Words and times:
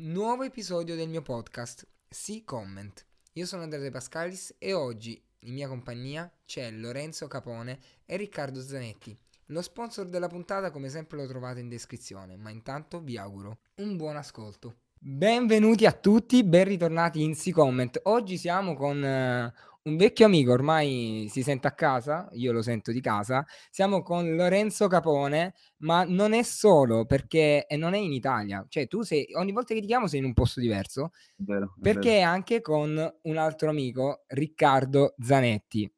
Nuovo 0.00 0.44
episodio 0.44 0.94
del 0.94 1.08
mio 1.08 1.22
podcast, 1.22 1.84
Sì 2.08 2.44
Comment. 2.44 3.04
Io 3.32 3.44
sono 3.46 3.64
Andrea 3.64 3.82
De 3.82 3.90
Pascalis 3.90 4.54
e 4.56 4.72
oggi 4.72 5.20
in 5.40 5.54
mia 5.54 5.66
compagnia 5.66 6.30
c'è 6.46 6.70
Lorenzo 6.70 7.26
Capone 7.26 7.80
e 8.06 8.16
Riccardo 8.16 8.62
Zanetti. 8.62 9.18
Lo 9.46 9.60
sponsor 9.60 10.08
della 10.08 10.28
puntata 10.28 10.70
come 10.70 10.88
sempre 10.88 11.16
lo 11.16 11.26
trovate 11.26 11.58
in 11.58 11.68
descrizione, 11.68 12.36
ma 12.36 12.50
intanto 12.50 13.00
vi 13.00 13.18
auguro 13.18 13.58
un 13.78 13.96
buon 13.96 14.14
ascolto. 14.14 14.76
Benvenuti 14.96 15.84
a 15.84 15.92
tutti, 15.92 16.44
ben 16.44 16.66
ritornati 16.66 17.20
in 17.20 17.34
Sì 17.34 17.50
Comment. 17.50 17.98
Oggi 18.04 18.36
siamo 18.36 18.74
con 18.74 19.04
eh, 19.04 19.52
un 19.88 19.96
vecchio 19.96 20.26
amico, 20.26 20.52
ormai 20.52 21.26
si 21.30 21.42
sente 21.42 21.66
a 21.66 21.72
casa, 21.72 22.28
io 22.32 22.52
lo 22.52 22.62
sento 22.62 22.92
di 22.92 23.00
casa. 23.00 23.44
Siamo 23.70 24.02
con 24.02 24.36
Lorenzo 24.36 24.86
Capone, 24.86 25.54
ma 25.78 26.04
non 26.04 26.32
è 26.32 26.42
solo 26.42 27.06
perché 27.06 27.66
e 27.66 27.76
non 27.76 27.94
è 27.94 27.98
in 27.98 28.12
Italia, 28.12 28.64
cioè 28.68 28.86
tu 28.86 29.02
sei 29.02 29.26
ogni 29.34 29.52
volta 29.52 29.74
che 29.74 29.80
ti 29.80 29.86
chiamo 29.86 30.06
sei 30.06 30.20
in 30.20 30.26
un 30.26 30.34
posto 30.34 30.60
diverso, 30.60 31.10
Vero, 31.36 31.74
è 31.76 31.80
perché 31.80 32.10
vero. 32.10 32.20
è 32.20 32.22
anche 32.22 32.60
con 32.60 33.14
un 33.22 33.36
altro 33.36 33.70
amico, 33.70 34.24
Riccardo 34.26 35.14
Zanetti. 35.18 35.90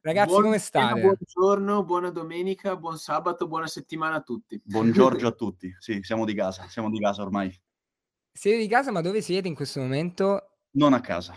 Ragazzi, 0.00 0.30
Buon 0.30 0.42
come 0.42 0.58
state? 0.58 1.00
Buongiorno, 1.00 1.84
buona 1.84 2.10
domenica, 2.10 2.76
buon 2.76 2.98
sabato, 2.98 3.46
buona 3.46 3.68
settimana 3.68 4.16
a 4.16 4.20
tutti. 4.22 4.60
Buongiorno 4.64 5.28
a 5.28 5.32
tutti. 5.32 5.72
Sì, 5.78 6.00
siamo 6.02 6.24
di 6.24 6.34
casa, 6.34 6.66
siamo 6.68 6.90
di 6.90 6.98
casa 6.98 7.22
ormai. 7.22 7.56
Siete 8.32 8.58
di 8.58 8.66
casa, 8.66 8.90
ma 8.90 9.00
dove 9.00 9.20
siete 9.20 9.46
in 9.46 9.54
questo 9.54 9.80
momento? 9.80 10.56
Non 10.72 10.92
a 10.92 11.00
casa. 11.00 11.36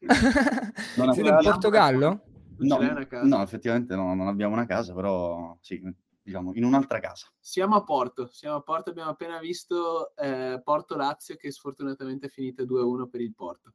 Non 0.00 1.12
Siete 1.14 1.28
in. 1.28 1.38
Portogallo? 1.42 2.22
No, 2.58 2.78
no, 3.22 3.42
effettivamente 3.42 3.94
no, 3.96 4.14
non 4.14 4.26
abbiamo 4.28 4.52
una 4.54 4.66
casa, 4.66 4.92
però 4.92 5.56
sì, 5.60 5.80
diciamo, 6.22 6.52
in 6.54 6.64
un'altra 6.64 7.00
casa. 7.00 7.26
Siamo 7.38 7.76
a 7.76 7.82
Porto, 7.82 8.28
siamo 8.30 8.56
a 8.56 8.60
Porto, 8.60 8.90
abbiamo 8.90 9.10
appena 9.10 9.38
visto 9.38 10.14
eh, 10.16 10.60
Porto-Lazio 10.62 11.36
che 11.36 11.50
sfortunatamente 11.50 12.26
è 12.26 12.30
finita 12.30 12.62
2-1 12.62 13.08
per 13.08 13.20
il 13.22 13.34
Porto, 13.34 13.72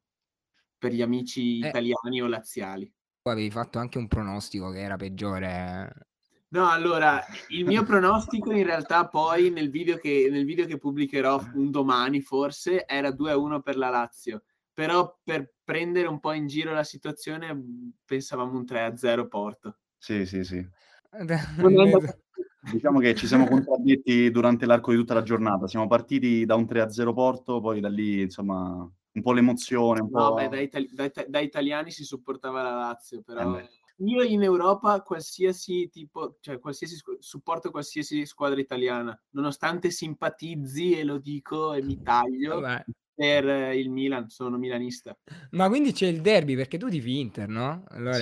per 0.78 0.92
gli 0.92 1.02
amici 1.02 1.60
Eh. 1.62 1.70
italiani 1.70 2.22
o 2.22 2.27
laziali. 2.27 2.92
Avevi 3.24 3.49
fatto 3.49 3.80
anche 3.80 3.98
un 3.98 4.08
pronostico 4.08 4.70
che 4.70 4.82
era 4.82 4.98
peggiore. 4.98 6.10
No, 6.49 6.70
allora, 6.70 7.24
il 7.49 7.66
mio 7.66 7.84
pronostico 7.84 8.52
in 8.52 8.66
realtà 8.66 9.08
poi 9.08 9.49
nel 9.49 9.71
video 9.71 9.98
che, 9.98 10.27
nel 10.32 10.46
video 10.46 10.68
che 10.68 10.77
pubblicherò 10.77 11.42
un 11.55 11.71
domani 11.71 12.21
forse 12.21 12.86
era 12.86 13.10
2-1 13.10 13.62
per 13.62 13.77
la 13.77 13.90
Lazio, 13.90 14.44
però 14.76 15.18
per 15.23 15.54
prendere 15.63 16.07
un 16.07 16.20
po' 16.20 16.34
in 16.34 16.48
giro 16.48 16.73
la 16.73 16.84
situazione 16.84 17.54
mh, 17.54 17.93
pensavamo 18.05 18.57
un 18.57 18.65
3-0 18.65 19.27
Porto. 19.27 19.79
Sì, 19.98 20.26
sì, 20.26 20.43
sì. 20.43 20.63
Diciamo 22.71 22.99
che 22.99 23.15
ci 23.15 23.26
siamo 23.27 23.48
contraddetti 23.48 24.29
durante 24.31 24.65
l'arco 24.65 24.91
di 24.91 24.98
tutta 24.98 25.13
la 25.13 25.21
giornata. 25.23 25.68
Siamo 25.68 25.87
partiti 25.87 26.46
da 26.46 26.55
un 26.55 26.68
3-0 26.68 27.13
Porto, 27.13 27.62
poi 27.62 27.79
da 27.79 27.90
lì, 27.90 28.21
insomma, 28.21 28.71
un 29.12 29.21
po' 29.21 29.31
l'emozione, 29.34 30.01
un 30.01 30.09
No, 30.09 30.31
po'... 30.31 30.34
beh, 30.34 30.49
da, 30.49 30.59
itali- 30.59 30.90
da 30.93 31.03
ita- 31.05 31.26
da 31.27 31.40
italiani 31.40 31.91
si 31.91 32.03
supportava 32.03 32.62
la 32.62 32.76
Lazio, 32.76 33.21
però 33.21 33.57
Eh 33.57 33.68
io 33.99 34.23
in 34.23 34.43
Europa 34.43 35.01
qualsiasi 35.01 35.87
tipo, 35.90 36.35
cioè 36.41 36.59
qualsiasi 36.59 36.98
supporto 37.20 37.71
qualsiasi 37.71 38.26
squadra 38.26 38.59
italiana, 38.59 39.18
nonostante 39.31 39.90
simpatizzi 39.90 40.98
e 40.99 41.05
lo 41.05 41.18
dico 41.18 41.71
e 41.73 41.81
mi 41.81 42.01
taglio 42.01 42.59
Vabbè. 42.59 42.84
Per 43.16 43.48
eh, 43.48 43.80
il 43.80 43.90
Milan, 43.90 44.30
sono 44.30 44.58
milanista. 44.58 45.18
Ma 45.52 45.68
quindi 45.70 45.94
c'è 45.94 46.08
il 46.08 46.21
derby 46.21 46.55
perché 46.55 46.77
tu 46.77 46.90
tifi 46.90 47.20
Inter, 47.20 47.48
no? 47.48 47.84
Allora, 47.88 48.18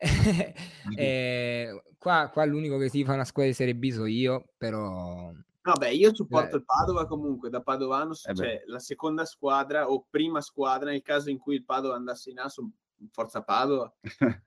Sì. 0.00 0.94
eh, 0.96 1.82
qua, 1.98 2.30
qua 2.32 2.44
l'unico 2.44 2.78
che 2.78 2.88
si 2.88 3.04
fa 3.04 3.14
una 3.14 3.24
squadra 3.24 3.50
di 3.50 3.56
Serie 3.56 3.74
B 3.74 3.90
so 3.90 4.06
io, 4.06 4.44
però 4.56 5.32
No, 5.64 5.72
beh, 5.76 5.92
io 5.92 6.14
supporto 6.14 6.54
Eh. 6.54 6.58
il 6.60 6.64
Padova 6.64 7.06
comunque, 7.06 7.50
da 7.50 7.60
padovano, 7.60 8.12
Eh 8.12 8.34
cioè 8.34 8.62
la 8.66 8.78
seconda 8.78 9.24
squadra 9.26 9.90
o 9.90 10.06
prima 10.08 10.40
squadra 10.40 10.90
nel 10.90 11.02
caso 11.02 11.28
in 11.30 11.38
cui 11.38 11.56
il 11.56 11.64
Padova 11.64 11.94
andasse 11.96 12.30
in 12.30 12.38
A, 12.38 12.48
sono 12.48 12.70
Forza 13.10 13.42
Padova. 13.42 13.92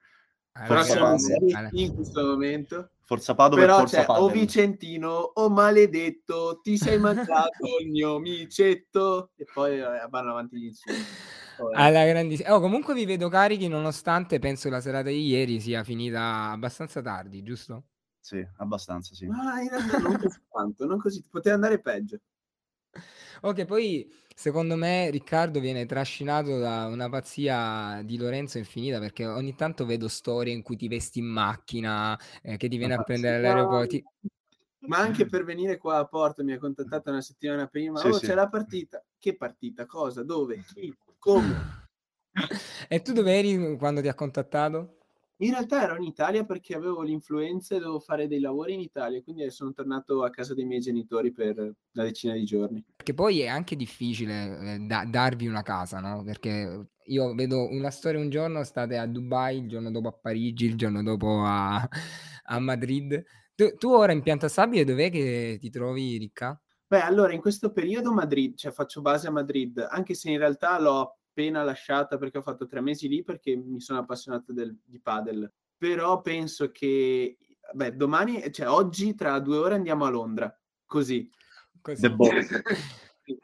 eh, 0.53 0.67
Però 0.67 0.83
Forza 0.83 1.17
siamo 1.17 1.45
in 1.45 1.52
Padova. 1.52 1.94
Questo 1.95 2.25
momento. 2.25 2.89
Forza 3.03 3.35
Padova 3.35 3.62
e 3.62 3.66
Però 3.66 3.78
Forza 3.79 3.97
c'è 3.97 4.03
o 4.09 4.28
Padel. 4.28 4.39
Vicentino 4.39 5.09
o 5.09 5.50
maledetto, 5.50 6.59
ti 6.62 6.78
sei 6.78 6.97
mangiato 6.97 7.66
il 7.81 7.89
mio 7.89 8.19
micetto 8.19 9.31
e 9.35 9.45
poi 9.53 9.79
eh, 9.79 10.07
vanno 10.09 10.31
avanti 10.31 10.57
gli 10.57 10.66
insulti. 10.66 11.01
Alla 11.73 12.06
grandissima. 12.06 12.56
Oh, 12.56 12.59
comunque 12.59 12.94
vi 12.94 13.06
vedo 13.06 13.28
carichi 13.29 13.67
nonostante 13.67 14.39
penso 14.39 14.69
la 14.69 14.81
serata 14.81 15.09
di 15.09 15.25
ieri 15.28 15.59
sia 15.59 15.84
finita 15.84 16.50
abbastanza 16.51 17.01
tardi, 17.01 17.44
giusto? 17.44 17.83
Sì, 18.19 18.45
abbastanza, 18.57 19.13
sì. 19.13 19.28
Ma 19.28 19.59
in 19.62 19.69
realtà 19.69 19.97
non 19.97 20.18
così 20.18 20.39
tanto, 20.50 20.85
non 20.85 21.00
così, 21.00 21.23
poteva 21.29 21.56
andare 21.56 21.79
peggio. 21.79 22.19
Ok, 23.41 23.66
poi 23.66 24.12
secondo 24.35 24.75
me 24.75 25.09
Riccardo 25.09 25.59
viene 25.59 25.85
trascinato 25.85 26.59
da 26.59 26.85
una 26.88 27.09
pazzia 27.09 28.02
di 28.03 28.18
Lorenzo 28.18 28.57
infinita 28.57 29.00
perché 29.00 29.25
ogni 29.25 29.56
tanto 29.56 29.85
vedo 29.85 30.07
storie 30.07 30.53
in 30.53 30.62
cui 30.62 30.75
ti 30.75 30.88
vesti 30.88 31.19
in 31.19 31.25
macchina, 31.25 32.19
eh, 32.41 32.57
che 32.57 32.68
ti 32.68 32.78
viene 32.78 32.96
a 32.96 33.03
prendere 33.03 33.35
all'aeroporto. 33.38 33.88
ti- 33.88 34.03
Ma 34.88 34.97
anche 34.97 35.28
per 35.28 35.44
venire 35.44 35.78
qua 35.78 35.97
a 35.97 36.06
Porto 36.06 36.44
mi 36.44 36.53
ha 36.53 36.59
contattato 36.59 37.09
una 37.12 37.22
settimana 37.22 37.68
prima. 37.68 38.00
Sì, 38.00 38.07
oh, 38.07 38.13
sì. 38.13 38.28
c'è 38.28 38.34
la 38.34 38.50
partita. 38.50 39.03
Che 39.18 39.35
partita? 39.35 39.85
Cosa? 39.85 40.24
Dove? 40.24 40.59
Chi? 40.74 40.94
Come? 41.19 41.69
E 42.90 43.01
tu 43.01 43.13
dove 43.13 43.38
eri 43.38 43.78
quando 43.78 44.01
ti 44.01 44.07
ha 44.07 44.13
contattato? 44.13 45.00
In 45.41 45.50
realtà 45.50 45.81
ero 45.81 45.96
in 45.96 46.03
Italia 46.03 46.46
perché 46.46 46.75
avevo 46.75 47.02
l'influenza 47.02 47.75
e 47.75 47.79
dovevo 47.79 48.00
fare 48.00 48.28
dei 48.28 48.40
lavori 48.40 48.75
in 48.75 48.79
Italia, 48.79 49.24
quindi 49.24 49.50
sono 49.50 49.74
tornato 49.74 50.24
a 50.24 50.29
casa 50.29 50.53
dei 50.53 50.66
miei 50.66 50.81
genitori 50.81 51.31
per 51.31 51.57
una 51.57 52.03
decina 52.03 52.34
di 52.34 52.44
giorni. 52.44 52.85
Perché 52.96 53.16
poi 53.16 53.40
è 53.40 53.47
anche 53.47 53.75
difficile 53.75 54.75
eh, 54.75 54.80
da- 54.81 55.03
darvi 55.03 55.47
una 55.47 55.63
casa, 55.63 56.00
no? 56.00 56.22
Perché 56.24 56.90
io 57.06 57.34
vedo 57.34 57.68
una 57.72 57.90
storia 57.90 58.19
un 58.19 58.30
giorno, 58.30 58.63
state 58.63 58.97
a 58.97 59.07
Dubai, 59.07 59.57
il 59.57 59.68
giorno 59.68 59.90
dopo 59.90 60.09
a 60.09 60.13
Parigi, 60.13 60.66
il 60.66 60.78
giorno 60.78 61.01
dopo 61.01 61.41
a, 61.44 61.90
a 62.44 62.59
Madrid. 62.59 63.24
Tu, 63.56 63.74
tu 63.78 63.90
ora 63.90 64.12
in 64.12 64.22
pianta 64.22 64.47
stabile 64.47 64.84
dov'è 64.84 65.09
che 65.09 65.57
ti 65.59 65.72
trovi, 65.72 66.18
Ricca? 66.18 66.62
Beh, 66.85 67.01
allora 67.01 67.34
in 67.34 67.41
questo 67.41 67.72
periodo 67.72 68.13
Madrid, 68.13 68.56
cioè 68.57 68.72
faccio 68.72 69.01
base 69.01 69.25
a 69.25 69.31
Madrid, 69.31 69.84
anche 69.90 70.13
se 70.13 70.30
in 70.30 70.38
realtà 70.38 70.80
l'ho 70.80 71.20
appena 71.31 71.64
lasciata 71.64 72.18
perché 72.18 72.38
ho 72.38 72.42
fatto 72.42 72.68
tre 72.68 72.81
mesi 72.81 73.08
lì 73.08 73.24
perché 73.24 73.56
mi 73.56 73.80
sono 73.80 74.00
appassionato 74.00 74.52
del- 74.52 74.78
di 74.84 75.00
padel. 75.00 75.52
Però 75.78 76.22
penso 76.22 76.72
che, 76.72 77.38
beh, 77.74 77.96
domani, 77.96 78.52
cioè 78.52 78.68
oggi 78.69 79.16
tra 79.16 79.40
due 79.40 79.58
ore 79.58 79.75
andiamo 79.75 80.06
a 80.06 80.09
Londra, 80.09 80.62
così. 80.86 81.30
Così. 81.81 82.02
The 82.02 82.12
Boss. 82.12 82.30
Sì. 83.24 83.38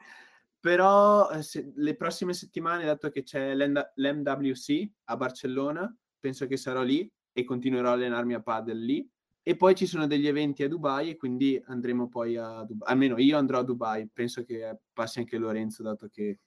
Però 0.58 1.30
eh, 1.30 1.42
se- 1.42 1.72
le 1.76 1.94
prossime 1.94 2.34
settimane, 2.34 2.84
dato 2.84 3.10
che 3.10 3.22
c'è 3.22 3.54
l'MWC 3.54 4.90
a 5.04 5.16
Barcellona, 5.16 5.96
penso 6.18 6.48
che 6.48 6.56
sarò 6.56 6.82
lì 6.82 7.08
e 7.32 7.44
continuerò 7.44 7.90
a 7.90 7.92
allenarmi 7.92 8.34
a 8.34 8.42
padel 8.42 8.84
lì. 8.84 9.08
E 9.40 9.56
poi 9.56 9.76
ci 9.76 9.86
sono 9.86 10.08
degli 10.08 10.26
eventi 10.26 10.64
a 10.64 10.68
Dubai 10.68 11.10
e 11.10 11.16
quindi 11.16 11.62
andremo 11.64 12.08
poi 12.08 12.36
a 12.36 12.64
Dubai. 12.64 12.90
Almeno 12.90 13.18
io 13.18 13.38
andrò 13.38 13.60
a 13.60 13.62
Dubai. 13.62 14.10
Penso 14.12 14.42
che 14.42 14.80
passi 14.92 15.20
anche 15.20 15.38
Lorenzo, 15.38 15.84
dato 15.84 16.08
che... 16.08 16.40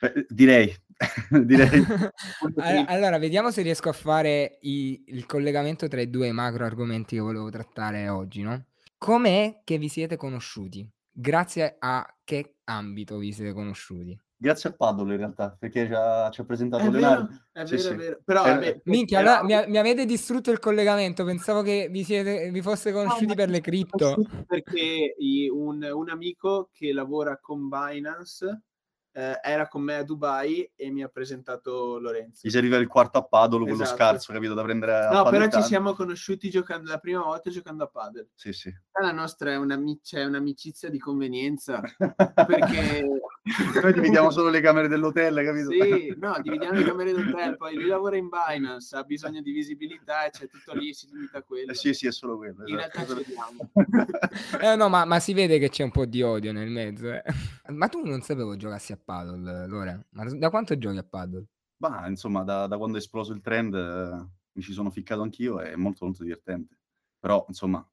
Eh, 0.00 0.26
direi, 0.28 0.72
direi. 1.44 1.84
All- 2.56 2.84
Allora, 2.88 3.18
vediamo 3.18 3.50
se 3.50 3.62
riesco 3.62 3.88
a 3.88 3.92
fare 3.92 4.58
i- 4.62 5.02
il 5.08 5.26
collegamento 5.26 5.88
tra 5.88 6.00
i 6.00 6.08
due 6.10 6.30
macro 6.32 6.64
argomenti 6.64 7.16
che 7.16 7.20
volevo 7.22 7.50
trattare 7.50 8.08
oggi, 8.08 8.42
no? 8.42 8.64
Com'è 8.96 9.60
che 9.64 9.78
vi 9.78 9.88
siete 9.88 10.16
conosciuti? 10.16 10.88
Grazie 11.10 11.76
a 11.78 12.06
che 12.24 12.56
ambito 12.64 13.18
vi 13.18 13.32
siete 13.32 13.52
conosciuti? 13.52 14.16
Grazie 14.40 14.70
a 14.70 14.72
Padolo 14.72 15.10
in 15.10 15.18
realtà, 15.18 15.56
perché 15.58 15.86
ci 15.86 15.92
ha, 15.92 16.30
ci 16.30 16.40
ha 16.40 16.44
presentato 16.44 16.84
È 16.84 16.90
Leonardo. 16.90 17.26
vero, 17.26 17.40
è 17.52 17.66
Sì, 17.66 17.74
vero, 17.74 17.82
sì. 17.88 17.92
è 17.92 17.96
vero. 17.96 18.20
Però, 18.24 18.44
Eh, 18.44 18.50
vabbè, 18.52 18.80
Minchia, 18.84 19.18
però- 19.18 19.38
allora 19.40 19.64
mi, 19.64 19.70
mi 19.72 19.78
avete 19.78 20.04
distrutto 20.06 20.52
il 20.52 20.60
collegamento. 20.60 21.24
Pensavo 21.24 21.62
che 21.62 21.88
vi, 21.90 22.04
siete, 22.04 22.48
vi 22.52 22.62
foste 22.62 22.92
conosciuti 22.92 23.26
No, 23.26 23.34
per 23.34 23.48
le 23.50 23.60
cripto. 23.60 24.16
Perché 24.46 25.16
un, 25.50 25.82
un 25.92 26.08
amico 26.08 26.70
che 26.72 26.92
lavora 26.92 27.36
con 27.40 27.68
Binance 27.68 28.62
eh, 29.12 29.38
era 29.42 29.66
con 29.68 29.82
me 29.82 29.96
a 29.96 30.02
Dubai 30.02 30.70
e 30.74 30.90
mi 30.90 31.02
ha 31.02 31.08
presentato 31.08 31.98
Lorenzo. 31.98 32.46
Gli 32.46 32.50
serviva 32.50 32.76
il 32.76 32.86
quarto 32.86 33.18
a 33.18 33.24
Padolo, 33.24 33.64
quello 33.64 33.82
Esatto. 33.82 33.96
scarso, 33.96 34.32
capito, 34.32 34.54
da 34.54 34.62
prendere 34.62 34.94
a 35.06 35.10
No, 35.10 35.28
però 35.28 35.48
ci 35.48 35.62
siamo 35.62 35.92
conosciuti 35.94 36.50
giocando 36.50 36.90
la 36.90 36.98
prima 36.98 37.22
volta 37.22 37.50
giocando 37.50 37.84
a 37.84 37.88
padel. 37.88 38.28
Sì, 38.34 38.52
sì. 38.52 38.72
La 39.00 39.12
nostra 39.12 39.52
è 39.52 39.56
un'ami- 39.56 40.00
c'è 40.02 40.24
un'amicizia 40.24 40.88
di 40.90 40.98
convenienza 40.98 41.80
perché 42.46 43.06
Noi 43.82 43.92
dividiamo 43.92 44.30
solo 44.30 44.50
le 44.50 44.60
camere 44.60 44.88
dell'hotel, 44.88 45.42
capito? 45.44 45.70
sì, 45.70 46.14
no, 46.18 46.38
dividiamo 46.42 46.78
le 46.78 46.84
camere 46.84 47.12
d'hotel, 47.12 47.56
poi 47.56 47.74
lui 47.74 47.86
lavora 47.86 48.16
in 48.16 48.28
Binance, 48.28 48.96
ha 48.96 49.02
bisogno 49.04 49.40
di 49.40 49.52
visibilità 49.52 50.26
e 50.26 50.30
c'è 50.30 50.48
tutto 50.48 50.74
lì, 50.74 50.92
si 50.92 51.08
limita 51.10 51.38
a 51.38 51.42
quello. 51.42 51.72
Eh, 51.72 51.74
sì, 51.74 51.94
sì, 51.94 52.06
è 52.06 52.12
solo 52.12 52.36
quello. 52.36 52.66
In 52.66 52.78
esatto. 52.78 52.96
realtà 52.96 53.06
ci 53.06 53.24
vediamo. 53.24 53.70
Eh, 54.60 54.76
no, 54.76 54.88
ma, 54.88 55.04
ma 55.04 55.18
si 55.20 55.32
vede 55.32 55.58
che 55.58 55.68
c'è 55.68 55.84
un 55.84 55.90
po' 55.90 56.04
di 56.04 56.22
odio 56.22 56.52
nel 56.52 56.70
mezzo. 56.70 57.12
eh. 57.12 57.22
Ma 57.68 57.88
tu 57.88 58.04
non 58.04 58.20
sapevo 58.22 58.56
giocassi 58.56 58.92
a 58.92 58.98
paddle, 59.02 59.66
Lore? 59.66 60.06
Ma 60.10 60.24
da 60.24 60.50
quanto 60.50 60.76
giochi 60.76 60.98
a 60.98 61.04
paddle? 61.04 61.44
Ma 61.78 62.06
insomma, 62.08 62.42
da, 62.42 62.66
da 62.66 62.76
quando 62.76 62.96
è 62.96 63.00
esploso 63.00 63.32
il 63.32 63.40
trend 63.40 63.74
eh, 63.74 64.26
mi 64.52 64.62
ci 64.62 64.72
sono 64.72 64.90
ficcato 64.90 65.22
anch'io, 65.22 65.60
è 65.60 65.76
molto 65.76 66.04
molto 66.04 66.22
divertente. 66.22 66.76
Però, 67.18 67.44
insomma, 67.48 67.86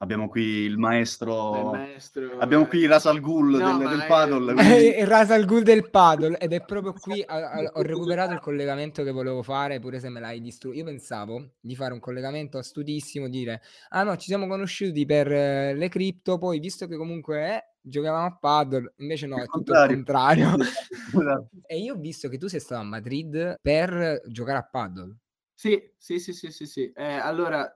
Abbiamo 0.00 0.28
qui 0.28 0.42
il 0.42 0.78
maestro, 0.78 1.72
maestro, 1.72 2.38
abbiamo 2.38 2.66
qui 2.66 2.86
Ras 2.86 3.06
Al 3.06 3.18
Ghul 3.20 3.56
No, 3.56 3.78
del, 3.78 3.88
del 3.88 4.00
è- 4.02 4.06
paddle. 4.06 4.54
Quindi- 4.54 4.94
Eh, 4.94 5.04
Ras 5.04 5.30
al 5.32 5.44
Ghul 5.44 5.64
del 5.64 5.90
paddle 5.90 6.38
ed 6.38 6.52
è 6.52 6.64
proprio 6.64 6.92
qui 6.92 7.20
a- 7.26 7.50
a- 7.50 7.70
ho 7.74 7.82
recuperato 7.82 8.32
il 8.32 8.38
collegamento 8.38 9.02
che 9.02 9.10
volevo 9.10 9.42
fare 9.42 9.80
pure 9.80 9.98
se 9.98 10.08
me 10.08 10.20
l'hai 10.20 10.40
distrutto 10.40 10.76
io 10.76 10.84
pensavo 10.84 11.54
di 11.58 11.74
fare 11.74 11.94
un 11.94 11.98
collegamento 11.98 12.58
astutissimo 12.58 13.28
dire 13.28 13.60
ah 13.88 14.04
no 14.04 14.16
ci 14.16 14.26
siamo 14.26 14.46
conosciuti 14.46 15.04
per 15.04 15.32
eh, 15.32 15.74
le 15.74 15.88
cripto 15.88 16.38
poi 16.38 16.60
visto 16.60 16.86
che 16.86 16.96
comunque 16.96 17.46
eh, 17.56 17.64
giocavamo 17.80 18.26
a 18.26 18.36
paddle 18.36 18.92
invece 18.98 19.26
no 19.26 19.36
Il 19.38 19.42
è 19.42 19.46
tutto 19.46 19.72
il 19.72 19.86
contrario 19.86 20.54
Esatto. 20.60 21.48
e 21.66 21.76
io 21.78 21.94
ho 21.94 21.98
visto 21.98 22.28
che 22.28 22.38
tu 22.38 22.46
sei 22.46 22.60
stato 22.60 22.80
a 22.82 22.84
Madrid 22.84 23.56
per 23.60 24.22
giocare 24.28 24.58
a 24.58 24.62
paddle 24.70 25.16
Sì, 25.54 25.90
sì, 25.96 26.20
sì, 26.20 26.32
sì, 26.32 26.52
sì, 26.52 26.66
sì. 26.66 26.92
Eh, 26.94 27.14
allora, 27.14 27.72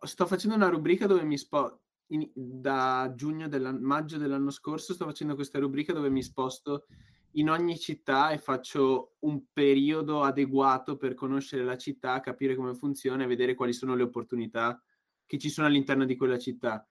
sto 0.00 0.26
facendo 0.26 0.56
una 0.56 0.68
rubrica 0.68 1.06
dove 1.06 1.22
mi 1.22 1.38
spo... 1.38 1.80
in- 2.08 2.30
da 2.34 3.12
giugno 3.14 3.48
della... 3.48 3.72
maggio 3.72 4.18
dell'anno 4.18 4.50
scorso 4.50 4.94
sto 4.94 5.04
facendo 5.04 5.34
questa 5.34 5.58
rubrica 5.58 5.92
dove 5.92 6.10
mi 6.10 6.22
sposto 6.22 6.86
in 7.34 7.48
ogni 7.48 7.78
città 7.78 8.30
e 8.30 8.38
faccio 8.38 9.14
un 9.20 9.44
periodo 9.52 10.22
adeguato 10.22 10.96
per 10.96 11.14
conoscere 11.14 11.62
la 11.62 11.76
città, 11.76 12.20
capire 12.20 12.56
come 12.56 12.74
funziona 12.74 13.22
e 13.22 13.28
vedere 13.28 13.54
quali 13.54 13.72
sono 13.72 13.94
le 13.94 14.02
opportunità 14.02 14.82
che 15.26 15.38
ci 15.38 15.48
sono 15.48 15.68
all'interno 15.68 16.04
di 16.04 16.16
quella 16.16 16.38
città. 16.38 16.84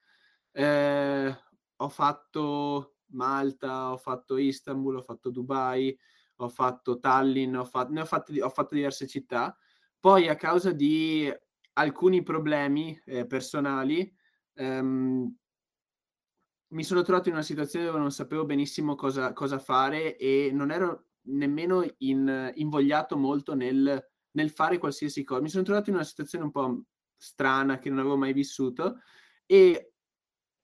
Eh, 0.51 1.38
ho 1.75 1.89
fatto 1.89 2.95
Malta, 3.07 3.91
ho 3.91 3.97
fatto 3.97 4.38
Istanbul, 4.38 4.97
ho 4.97 5.01
fatto 5.01 5.29
Dubai, 5.29 5.97
ho 6.38 6.47
fatto 6.47 7.00
Tallinn, 7.00 7.55
ho 7.55 7.65
fatto, 7.65 7.91
ne 7.91 8.01
ho 8.01 8.05
fatte, 8.05 8.41
ho 8.41 8.50
fatto 8.50 8.75
diverse 8.75 9.07
città. 9.07 9.57
Poi 10.00 10.29
a 10.29 10.35
causa 10.35 10.71
di 10.71 11.29
alcuni 11.79 12.21
problemi 12.23 12.99
eh, 13.05 13.25
personali 13.25 14.13
ehm, 14.53 15.33
mi 16.71 16.83
sono 16.83 17.01
trovato 17.01 17.29
in 17.29 17.35
una 17.35 17.43
situazione 17.43 17.85
dove 17.85 17.99
non 17.99 18.11
sapevo 18.11 18.45
benissimo 18.45 18.95
cosa, 18.95 19.33
cosa 19.33 19.57
fare 19.57 20.17
e 20.17 20.51
non 20.53 20.71
ero 20.71 21.05
nemmeno 21.29 21.83
in- 21.99 22.51
invogliato 22.55 23.17
molto 23.17 23.55
nel, 23.55 24.07
nel 24.31 24.49
fare 24.51 24.77
qualsiasi 24.77 25.23
cosa. 25.23 25.41
Mi 25.41 25.49
sono 25.49 25.63
trovato 25.63 25.89
in 25.89 25.95
una 25.95 26.05
situazione 26.05 26.45
un 26.45 26.51
po' 26.51 26.83
strana 27.17 27.79
che 27.79 27.89
non 27.89 27.99
avevo 27.99 28.17
mai 28.17 28.33
vissuto 28.33 28.99
e 29.45 29.93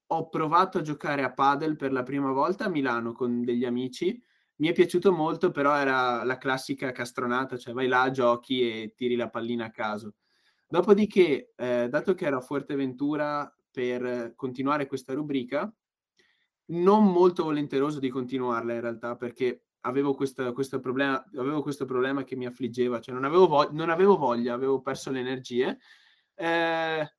ho 0.07 0.29
provato 0.29 0.77
a 0.77 0.81
giocare 0.81 1.23
a 1.23 1.33
padel 1.33 1.75
per 1.75 1.91
la 1.91 2.03
prima 2.03 2.31
volta 2.31 2.65
a 2.65 2.69
Milano 2.69 3.12
con 3.13 3.44
degli 3.44 3.65
amici. 3.65 4.21
Mi 4.57 4.67
è 4.67 4.73
piaciuto 4.73 5.12
molto, 5.12 5.50
però 5.51 5.75
era 5.75 6.23
la 6.23 6.38
classica 6.38 6.91
castronata, 6.91 7.57
cioè 7.57 7.73
vai 7.73 7.88
là, 7.88 8.12
giochi 8.12 8.62
e 8.62 8.94
tiri 8.95 9.15
la 9.15 9.29
pallina 9.29 9.65
a 9.65 9.71
caso. 9.71 10.13
Dopodiché, 10.67 11.53
eh, 11.56 11.88
dato 11.89 12.13
che 12.13 12.25
ero 12.25 12.38
a 12.38 12.41
Fuerteventura 12.41 13.53
per 13.69 14.33
continuare 14.35 14.88
questa 14.88 15.13
rubrica, 15.13 15.71
non 16.67 17.06
molto 17.06 17.44
volenteroso 17.44 18.00
di 18.00 18.09
continuarla 18.09 18.73
in 18.73 18.81
realtà, 18.81 19.15
perché 19.15 19.65
avevo 19.81 20.15
questo, 20.15 20.51
questo, 20.53 20.79
problema, 20.79 21.23
avevo 21.35 21.62
questo 21.62 21.85
problema 21.85 22.23
che 22.23 22.35
mi 22.35 22.45
affliggeva, 22.45 23.00
cioè 23.00 23.13
non 23.13 23.25
avevo, 23.25 23.47
vo- 23.47 23.71
non 23.71 23.89
avevo 23.89 24.17
voglia, 24.17 24.53
avevo 24.53 24.81
perso 24.81 25.12
le 25.12 25.19
energie. 25.19 25.77
Eh, 26.33 27.13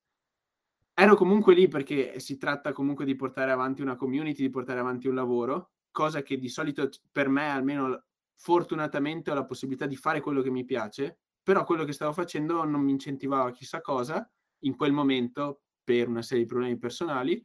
ero 0.94 1.14
comunque 1.14 1.54
lì 1.54 1.68
perché 1.68 2.18
si 2.18 2.36
tratta 2.38 2.72
comunque 2.72 3.04
di 3.04 3.14
portare 3.14 3.52
avanti 3.52 3.82
una 3.82 3.96
community, 3.96 4.42
di 4.42 4.50
portare 4.50 4.80
avanti 4.80 5.06
un 5.08 5.14
lavoro, 5.14 5.72
cosa 5.90 6.22
che 6.22 6.38
di 6.38 6.48
solito 6.48 6.88
per 7.12 7.28
me, 7.28 7.48
almeno 7.50 8.04
fortunatamente, 8.34 9.30
ho 9.30 9.34
la 9.34 9.44
possibilità 9.44 9.86
di 9.86 9.96
fare 9.96 10.20
quello 10.20 10.42
che 10.42 10.50
mi 10.50 10.64
piace, 10.64 11.18
però 11.46 11.62
quello 11.62 11.84
che 11.84 11.92
stavo 11.92 12.12
facendo 12.12 12.64
non 12.64 12.80
mi 12.80 12.90
incentivava 12.90 13.52
chissà 13.52 13.80
cosa 13.80 14.28
in 14.62 14.74
quel 14.74 14.90
momento 14.90 15.60
per 15.84 16.08
una 16.08 16.20
serie 16.20 16.42
di 16.42 16.48
problemi 16.48 16.76
personali. 16.76 17.40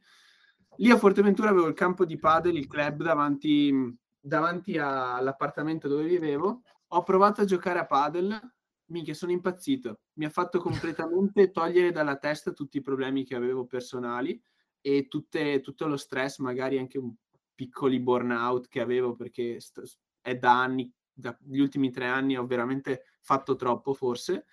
Lì 0.78 0.90
a 0.90 0.98
Forteventura 0.98 1.50
avevo 1.50 1.68
il 1.68 1.74
campo 1.74 2.04
di 2.04 2.18
padel, 2.18 2.56
il 2.56 2.66
club 2.66 3.00
davanti, 3.00 3.96
davanti 4.18 4.76
all'appartamento 4.76 5.86
dove 5.86 6.02
vivevo. 6.02 6.62
Ho 6.88 7.02
provato 7.04 7.42
a 7.42 7.44
giocare 7.44 7.78
a 7.78 7.86
padel, 7.86 8.40
minchia, 8.86 9.14
sono 9.14 9.30
impazzito. 9.30 10.00
Mi 10.14 10.24
ha 10.24 10.30
fatto 10.30 10.58
completamente 10.58 11.52
togliere 11.52 11.92
dalla 11.92 12.16
testa 12.16 12.50
tutti 12.50 12.78
i 12.78 12.82
problemi 12.82 13.22
che 13.24 13.36
avevo 13.36 13.66
personali 13.66 14.42
e 14.80 15.06
tutte, 15.06 15.60
tutto 15.60 15.86
lo 15.86 15.96
stress, 15.96 16.38
magari 16.38 16.76
anche 16.76 16.98
un 16.98 17.14
piccoli 17.54 18.00
burnout 18.00 18.66
che 18.66 18.80
avevo 18.80 19.14
perché 19.14 19.60
st- 19.60 19.96
è 20.20 20.34
da 20.34 20.60
anni, 20.60 20.92
dagli 21.12 21.60
ultimi 21.60 21.92
tre 21.92 22.06
anni 22.06 22.36
ho 22.36 22.46
veramente 22.46 23.04
fatto 23.22 23.56
troppo 23.56 23.94
forse. 23.94 24.46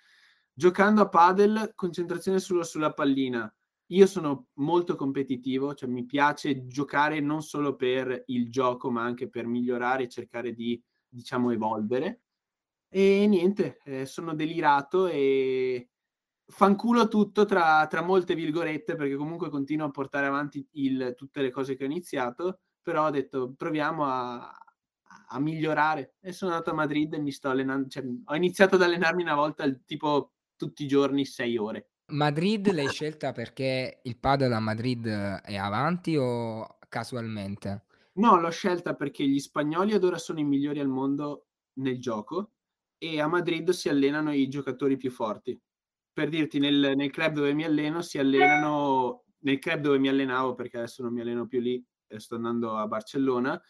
Giocando 0.52 1.02
a 1.02 1.08
padel, 1.08 1.72
concentrazione 1.74 2.38
solo 2.38 2.64
sulla 2.64 2.92
pallina. 2.92 3.52
Io 3.86 4.06
sono 4.06 4.48
molto 4.54 4.94
competitivo, 4.94 5.74
cioè 5.74 5.88
mi 5.88 6.04
piace 6.04 6.66
giocare 6.66 7.20
non 7.20 7.42
solo 7.42 7.74
per 7.74 8.24
il 8.26 8.50
gioco, 8.50 8.90
ma 8.90 9.02
anche 9.02 9.28
per 9.28 9.46
migliorare 9.46 10.04
e 10.04 10.08
cercare 10.08 10.52
di, 10.52 10.80
diciamo, 11.08 11.50
evolvere. 11.50 12.22
E 12.88 13.26
niente, 13.26 13.80
eh, 13.84 14.06
sono 14.06 14.34
delirato 14.34 15.06
e 15.06 15.90
fanculo 16.46 17.08
tutto 17.08 17.44
tra, 17.44 17.86
tra, 17.88 18.02
molte 18.02 18.34
virgolette, 18.34 18.96
perché 18.96 19.16
comunque 19.16 19.48
continuo 19.48 19.86
a 19.86 19.90
portare 19.90 20.26
avanti 20.26 20.66
il, 20.72 21.14
tutte 21.16 21.42
le 21.42 21.50
cose 21.50 21.74
che 21.74 21.84
ho 21.84 21.86
iniziato, 21.86 22.60
però 22.82 23.06
ho 23.06 23.10
detto 23.10 23.54
proviamo 23.56 24.04
a, 24.04 24.52
a 25.32 25.40
migliorare. 25.40 26.14
E 26.20 26.32
sono 26.32 26.52
andato 26.52 26.70
a 26.70 26.74
Madrid 26.74 27.14
e 27.14 27.20
mi 27.20 27.32
sto 27.32 27.50
allenando, 27.50 27.88
cioè, 27.88 28.04
ho 28.24 28.34
iniziato 28.34 28.76
ad 28.76 28.82
allenarmi 28.82 29.22
una 29.22 29.34
volta, 29.34 29.70
tipo 29.84 30.32
tutti 30.56 30.84
i 30.84 30.88
giorni, 30.88 31.24
sei 31.24 31.56
ore. 31.56 31.90
Madrid 32.10 32.72
l'hai 32.72 32.88
scelta 32.88 33.32
perché 33.32 34.00
il 34.02 34.18
padel 34.18 34.52
a 34.52 34.60
Madrid 34.60 35.06
è 35.06 35.56
avanti 35.56 36.16
o 36.16 36.78
casualmente? 36.88 37.84
No, 38.14 38.40
l'ho 38.40 38.50
scelta 38.50 38.94
perché 38.94 39.26
gli 39.26 39.38
spagnoli 39.38 39.92
ad 39.92 40.02
ora 40.02 40.18
sono 40.18 40.40
i 40.40 40.44
migliori 40.44 40.80
al 40.80 40.88
mondo 40.88 41.46
nel 41.74 42.00
gioco 42.00 42.52
e 42.98 43.20
a 43.20 43.28
Madrid 43.28 43.70
si 43.70 43.88
allenano 43.88 44.32
i 44.32 44.48
giocatori 44.48 44.96
più 44.96 45.10
forti. 45.10 45.58
Per 46.12 46.28
dirti, 46.28 46.58
nel, 46.58 46.94
nel 46.96 47.10
club 47.10 47.34
dove 47.34 47.54
mi 47.54 47.64
alleno 47.64 48.02
si 48.02 48.18
allenano, 48.18 49.24
nel 49.38 49.60
club 49.60 49.80
dove 49.80 49.98
mi 49.98 50.08
allenavo, 50.08 50.54
perché 50.54 50.78
adesso 50.78 51.02
non 51.04 51.12
mi 51.12 51.20
alleno 51.20 51.46
più 51.46 51.60
lì, 51.60 51.82
sto 52.16 52.34
andando 52.34 52.76
a 52.76 52.86
Barcellona, 52.88 53.62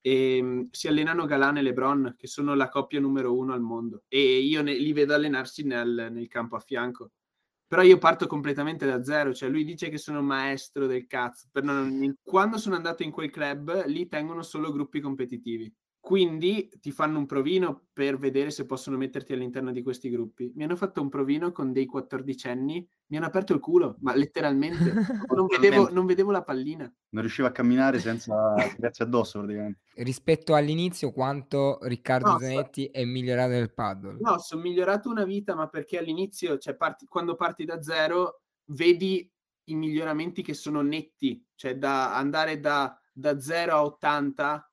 e, 0.00 0.40
um, 0.40 0.68
si 0.70 0.88
allenano 0.88 1.26
Galan 1.26 1.58
e 1.58 1.62
Lebron, 1.62 2.14
che 2.16 2.26
sono 2.26 2.54
la 2.54 2.68
coppia 2.68 3.00
numero 3.00 3.36
uno 3.36 3.52
al 3.52 3.60
mondo, 3.60 4.04
e 4.08 4.38
io 4.38 4.62
ne, 4.62 4.74
li 4.74 4.92
vedo 4.92 5.14
allenarsi 5.14 5.64
nel, 5.64 6.08
nel 6.10 6.28
campo 6.28 6.56
a 6.56 6.60
fianco. 6.60 7.12
Però 7.66 7.82
io 7.82 7.98
parto 7.98 8.26
completamente 8.26 8.84
da 8.84 9.04
zero, 9.04 9.32
cioè 9.32 9.48
lui 9.48 9.64
dice 9.64 9.90
che 9.90 9.98
sono 9.98 10.22
maestro 10.22 10.86
del 10.88 11.06
cazzo, 11.06 11.46
non... 11.62 12.16
quando 12.20 12.58
sono 12.58 12.74
andato 12.74 13.04
in 13.04 13.12
quel 13.12 13.30
club 13.30 13.84
lì 13.86 14.08
tengono 14.08 14.42
solo 14.42 14.72
gruppi 14.72 14.98
competitivi, 14.98 15.72
quindi 16.00 16.70
ti 16.80 16.92
fanno 16.92 17.18
un 17.18 17.26
provino 17.26 17.88
per 17.92 18.16
vedere 18.16 18.50
se 18.50 18.64
possono 18.64 18.96
metterti 18.96 19.34
all'interno 19.34 19.70
di 19.70 19.82
questi 19.82 20.08
gruppi. 20.08 20.50
Mi 20.56 20.64
hanno 20.64 20.74
fatto 20.74 21.02
un 21.02 21.10
provino 21.10 21.52
con 21.52 21.72
dei 21.72 21.84
quattordicenni, 21.84 22.88
mi 23.06 23.16
hanno 23.18 23.26
aperto 23.26 23.52
il 23.52 23.60
culo, 23.60 23.96
ma 24.00 24.14
letteralmente, 24.14 24.92
non, 25.36 25.46
vedevo, 25.46 25.90
non 25.90 26.06
vedevo 26.06 26.30
la 26.30 26.42
pallina. 26.42 26.90
Non 27.10 27.22
riuscivo 27.22 27.46
a 27.46 27.52
camminare 27.52 27.98
senza 27.98 28.54
tirarsi 28.74 29.02
addosso 29.02 29.40
praticamente. 29.40 29.80
Rispetto 29.96 30.54
all'inizio, 30.54 31.12
quanto 31.12 31.78
Riccardo 31.82 32.30
No, 32.30 32.38
Zanetti 32.38 32.86
è 32.86 33.04
migliorato 33.04 33.50
nel 33.50 33.72
paddle? 33.72 34.16
No, 34.20 34.38
sono 34.38 34.62
migliorato 34.62 35.10
una 35.10 35.24
vita, 35.24 35.54
ma 35.54 35.68
perché 35.68 35.98
all'inizio, 35.98 36.56
cioè 36.56 36.74
parti, 36.76 37.04
quando 37.04 37.34
parti 37.34 37.66
da 37.66 37.82
zero, 37.82 38.40
vedi 38.70 39.30
i 39.64 39.74
miglioramenti 39.74 40.42
che 40.42 40.54
sono 40.54 40.80
netti, 40.80 41.44
cioè 41.54 41.76
da 41.76 42.16
andare 42.16 42.58
da, 42.58 42.98
da 43.12 43.38
0 43.38 43.72
a 43.72 43.84
80, 43.84 44.69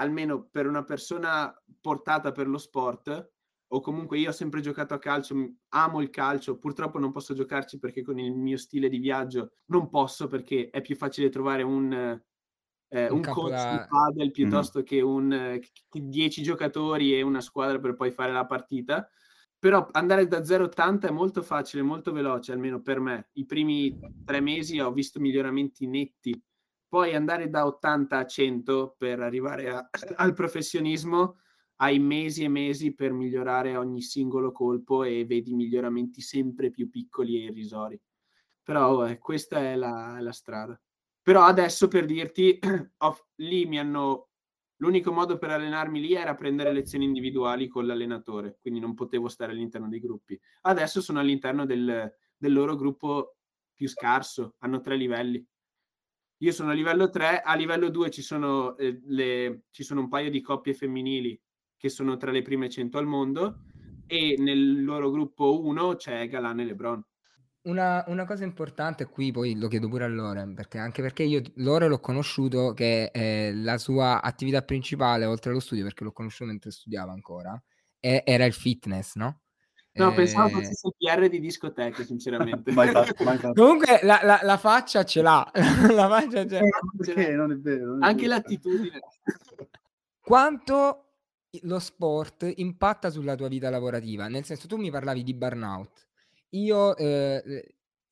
almeno 0.00 0.48
per 0.50 0.66
una 0.66 0.82
persona 0.82 1.54
portata 1.80 2.32
per 2.32 2.48
lo 2.48 2.58
sport, 2.58 3.32
o 3.72 3.80
comunque 3.80 4.18
io 4.18 4.30
ho 4.30 4.32
sempre 4.32 4.60
giocato 4.60 4.94
a 4.94 4.98
calcio, 4.98 5.36
amo 5.68 6.00
il 6.00 6.10
calcio, 6.10 6.58
purtroppo 6.58 6.98
non 6.98 7.12
posso 7.12 7.34
giocarci 7.34 7.78
perché 7.78 8.02
con 8.02 8.18
il 8.18 8.34
mio 8.34 8.56
stile 8.56 8.88
di 8.88 8.98
viaggio 8.98 9.52
non 9.66 9.88
posso 9.88 10.26
perché 10.26 10.70
è 10.70 10.80
più 10.80 10.96
facile 10.96 11.28
trovare 11.28 11.62
un, 11.62 11.92
eh, 11.92 13.08
un, 13.08 13.16
un 13.18 13.22
coach 13.22 13.50
da... 13.50 13.70
di 13.70 13.86
padel 13.88 14.30
piuttosto 14.32 14.80
mm. 14.80 14.82
che 14.82 15.00
un 15.00 15.60
10 15.92 16.42
giocatori 16.42 17.14
e 17.14 17.22
una 17.22 17.40
squadra 17.40 17.78
per 17.78 17.94
poi 17.94 18.10
fare 18.10 18.32
la 18.32 18.46
partita. 18.46 19.08
Però 19.56 19.86
andare 19.92 20.26
da 20.26 20.38
0-80 20.40 21.08
è 21.08 21.10
molto 21.10 21.42
facile, 21.42 21.82
molto 21.82 22.12
veloce, 22.12 22.50
almeno 22.50 22.80
per 22.80 22.98
me. 22.98 23.28
I 23.34 23.44
primi 23.44 23.98
tre 24.24 24.40
mesi 24.40 24.80
ho 24.80 24.90
visto 24.90 25.20
miglioramenti 25.20 25.86
netti. 25.86 26.42
Poi 26.90 27.14
andare 27.14 27.48
da 27.48 27.66
80 27.66 28.18
a 28.18 28.26
100 28.26 28.96
per 28.98 29.20
arrivare 29.20 29.70
a, 29.70 29.88
al 30.16 30.32
professionismo 30.32 31.36
hai 31.76 32.00
mesi 32.00 32.42
e 32.42 32.48
mesi 32.48 32.92
per 32.94 33.12
migliorare 33.12 33.76
ogni 33.76 34.02
singolo 34.02 34.50
colpo 34.50 35.04
e 35.04 35.24
vedi 35.24 35.54
miglioramenti 35.54 36.20
sempre 36.20 36.72
più 36.72 36.90
piccoli 36.90 37.36
e 37.36 37.44
irrisori. 37.44 37.98
Però 38.64 39.06
eh, 39.06 39.18
questa 39.18 39.60
è 39.60 39.76
la, 39.76 40.18
la, 40.20 40.32
strada. 40.32 40.78
Però 41.22 41.42
adesso 41.42 41.86
per 41.86 42.06
dirti, 42.06 42.58
ho, 42.98 43.16
lì 43.36 43.66
mi 43.66 43.78
hanno... 43.78 44.30
L'unico 44.78 45.12
modo 45.12 45.38
per 45.38 45.50
allenarmi 45.50 46.00
lì 46.00 46.14
era 46.14 46.34
prendere 46.34 46.72
lezioni 46.72 47.04
individuali 47.04 47.68
con 47.68 47.86
l'allenatore, 47.86 48.58
quindi 48.60 48.80
non 48.80 48.94
potevo 48.94 49.28
stare 49.28 49.52
all'interno 49.52 49.88
dei 49.88 50.00
gruppi. 50.00 50.40
Adesso 50.62 51.00
sono 51.00 51.20
all'interno 51.20 51.66
del, 51.66 52.12
del 52.36 52.52
loro 52.52 52.74
gruppo 52.74 53.36
più 53.74 53.86
scarso, 53.86 54.56
hanno 54.58 54.80
tre 54.80 54.96
livelli. 54.96 55.46
Io 56.42 56.52
sono 56.52 56.70
a 56.70 56.74
livello 56.74 57.10
3, 57.10 57.42
a 57.42 57.54
livello 57.54 57.90
2 57.90 58.10
ci 58.10 58.22
sono, 58.22 58.76
eh, 58.78 58.98
le, 59.04 59.64
ci 59.70 59.82
sono 59.82 60.00
un 60.00 60.08
paio 60.08 60.30
di 60.30 60.40
coppie 60.40 60.72
femminili 60.72 61.38
che 61.76 61.90
sono 61.90 62.16
tra 62.16 62.30
le 62.30 62.40
prime 62.40 62.70
100 62.70 62.96
al 62.96 63.06
mondo 63.06 63.64
e 64.06 64.36
nel 64.38 64.82
loro 64.82 65.10
gruppo 65.10 65.62
1 65.62 65.96
c'è 65.96 66.28
Galan 66.28 66.60
e 66.60 66.64
Lebron. 66.64 67.04
Una, 67.62 68.02
una, 68.06 68.24
cosa 68.24 68.44
importante, 68.44 69.04
qui 69.04 69.32
poi 69.32 69.58
lo 69.58 69.68
chiedo 69.68 69.88
pure 69.88 70.04
a 70.04 70.08
Lore, 70.08 70.50
perché 70.54 70.78
anche 70.78 71.02
perché 71.02 71.24
io 71.24 71.42
Lore 71.56 71.88
l'ho 71.88 72.00
conosciuto 72.00 72.72
che 72.72 73.10
eh, 73.12 73.52
la 73.54 73.76
sua 73.76 74.22
attività 74.22 74.62
principale, 74.62 75.26
oltre 75.26 75.50
allo 75.50 75.60
studio, 75.60 75.84
perché 75.84 76.04
l'ho 76.04 76.12
conosciuto 76.12 76.48
mentre 76.48 76.70
studiava 76.70 77.12
ancora, 77.12 77.62
è, 77.98 78.22
era 78.24 78.46
il 78.46 78.54
fitness, 78.54 79.14
no? 79.16 79.42
No, 80.04 80.12
eh... 80.12 80.14
pensavo 80.14 80.48
fosse 80.48 80.70
il 80.86 80.94
PR 80.96 81.28
di 81.28 81.40
discoteche, 81.40 82.04
sinceramente. 82.04 82.72
mai 82.72 82.88
fatto, 82.90 83.24
mai 83.24 83.38
fatto. 83.38 83.60
Comunque 83.60 84.00
la, 84.02 84.20
la, 84.22 84.40
la, 84.42 84.56
faccia 84.56 85.04
ce 85.04 85.22
l'ha. 85.22 85.50
la 85.90 86.08
faccia 86.08 86.46
ce 86.46 86.58
l'ha. 86.60 86.68
Perché 86.96 87.30
non 87.30 87.52
è 87.52 87.56
vero. 87.56 87.86
Non 87.92 88.02
è 88.02 88.06
anche 88.06 88.22
vero. 88.26 88.34
l'attitudine. 88.34 89.00
Quanto 90.20 91.04
lo 91.62 91.78
sport 91.78 92.50
impatta 92.56 93.10
sulla 93.10 93.34
tua 93.34 93.48
vita 93.48 93.70
lavorativa? 93.70 94.28
Nel 94.28 94.44
senso, 94.44 94.66
tu 94.66 94.76
mi 94.76 94.90
parlavi 94.90 95.22
di 95.22 95.34
burnout 95.34 96.08
io, 96.50 96.96
ehm, 96.96 97.60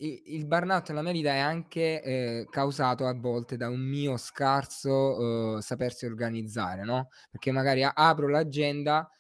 il 0.01 0.47
burnout 0.47 0.89
nella 0.91 1.03
mia 1.03 1.13
vita 1.13 1.31
è 1.31 1.39
anche, 1.39 2.01
ehm, 2.03 2.45
causato 2.51 3.07
a 3.07 3.15
volte 3.15 3.57
da 3.57 3.69
un 3.69 3.81
mio 3.81 4.17
scarso, 4.17 4.93
uhm, 5.19 5.59
sapersi 5.59 6.07
organizzare, 6.07 6.85
no, 6.85 7.09
perché 7.31 7.51
magari 7.51 7.83
apro 7.83 8.29
l'agenda 8.29 9.11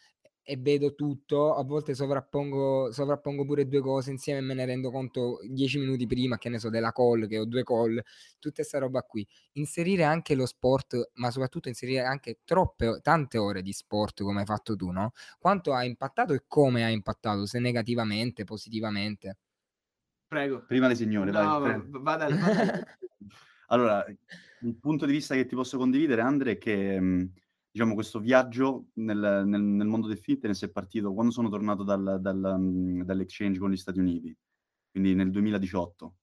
e 0.50 0.56
vedo 0.56 0.94
tutto, 0.94 1.54
a 1.54 1.62
volte 1.62 1.94
sovrappongo 1.94 2.90
sovrappongo 2.90 3.44
pure 3.44 3.68
due 3.68 3.80
cose 3.82 4.10
insieme 4.10 4.38
e 4.38 4.42
me 4.42 4.54
ne 4.54 4.64
rendo 4.64 4.90
conto 4.90 5.40
dieci 5.46 5.78
minuti 5.78 6.06
prima, 6.06 6.38
che 6.38 6.48
ne 6.48 6.58
so, 6.58 6.70
della 6.70 6.90
call, 6.90 7.26
che 7.28 7.38
ho 7.38 7.44
due 7.44 7.62
call, 7.64 8.00
tutta 8.38 8.62
'sta 8.62 8.78
roba 8.78 9.02
qui. 9.02 9.28
Inserire 9.52 10.04
anche 10.04 10.34
lo 10.34 10.46
sport, 10.46 11.10
ma 11.16 11.30
soprattutto 11.30 11.68
inserire 11.68 12.00
anche 12.00 12.38
troppe 12.44 12.98
tante 13.02 13.36
ore 13.36 13.60
di 13.60 13.74
sport 13.74 14.22
come 14.22 14.40
hai 14.40 14.46
fatto 14.46 14.74
tu, 14.74 14.90
no, 14.90 15.12
quanto 15.38 15.74
ha 15.74 15.84
impattato 15.84 16.32
e 16.32 16.44
come 16.46 16.82
ha 16.82 16.88
impattato, 16.88 17.44
se 17.44 17.58
negativamente, 17.58 18.44
positivamente? 18.44 19.36
Prego. 20.28 20.64
Prima 20.64 20.88
le 20.88 20.94
signore, 20.94 21.30
no, 21.30 21.60
vai. 21.60 21.82
Vada, 21.88 22.26
vada. 22.28 22.98
allora, 23.68 24.02
il 24.62 24.76
punto 24.76 25.04
di 25.04 25.12
vista 25.12 25.34
che 25.34 25.44
ti 25.44 25.54
posso 25.54 25.76
condividere, 25.76 26.22
Andre, 26.22 26.52
è 26.52 26.58
che... 26.58 26.98
Mhmm, 26.98 27.32
diciamo, 27.78 27.94
questo 27.94 28.18
viaggio 28.18 28.86
nel, 28.94 29.44
nel, 29.46 29.62
nel, 29.62 29.86
mondo 29.86 30.08
del 30.08 30.18
fitness 30.18 30.64
è 30.64 30.68
partito 30.68 31.14
quando 31.14 31.30
sono 31.30 31.48
tornato 31.48 31.84
dal, 31.84 32.18
dal, 32.20 33.02
dall'exchange 33.04 33.60
con 33.60 33.70
gli 33.70 33.76
Stati 33.76 34.00
Uniti, 34.00 34.36
quindi 34.90 35.14
nel 35.14 35.30
2018. 35.30 36.16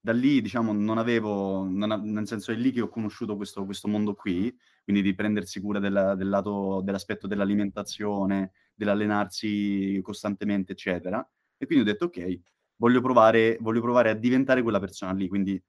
Da 0.00 0.12
lì, 0.12 0.40
diciamo, 0.40 0.72
non 0.72 0.96
avevo, 0.98 1.68
non 1.68 2.00
nel 2.04 2.26
senso 2.26 2.50
è 2.50 2.54
lì 2.54 2.72
che 2.72 2.80
ho 2.80 2.88
conosciuto 2.88 3.36
questo, 3.36 3.64
questo 3.66 3.88
mondo 3.88 4.14
qui, 4.14 4.52
quindi 4.82 5.02
di 5.02 5.14
prendersi 5.14 5.60
cura 5.60 5.78
della, 5.78 6.14
del 6.14 6.28
lato, 6.28 6.80
dell'aspetto 6.82 7.26
dell'alimentazione, 7.26 8.52
dell'allenarsi 8.74 10.00
costantemente, 10.02 10.72
eccetera. 10.72 11.24
E 11.58 11.66
quindi 11.66 11.88
ho 11.88 11.92
detto, 11.92 12.06
ok, 12.06 12.40
voglio 12.76 13.00
provare, 13.02 13.58
voglio 13.60 13.82
provare 13.82 14.10
a 14.10 14.14
diventare 14.14 14.62
quella 14.62 14.80
persona 14.80 15.12
lì, 15.12 15.28
quindi 15.28 15.62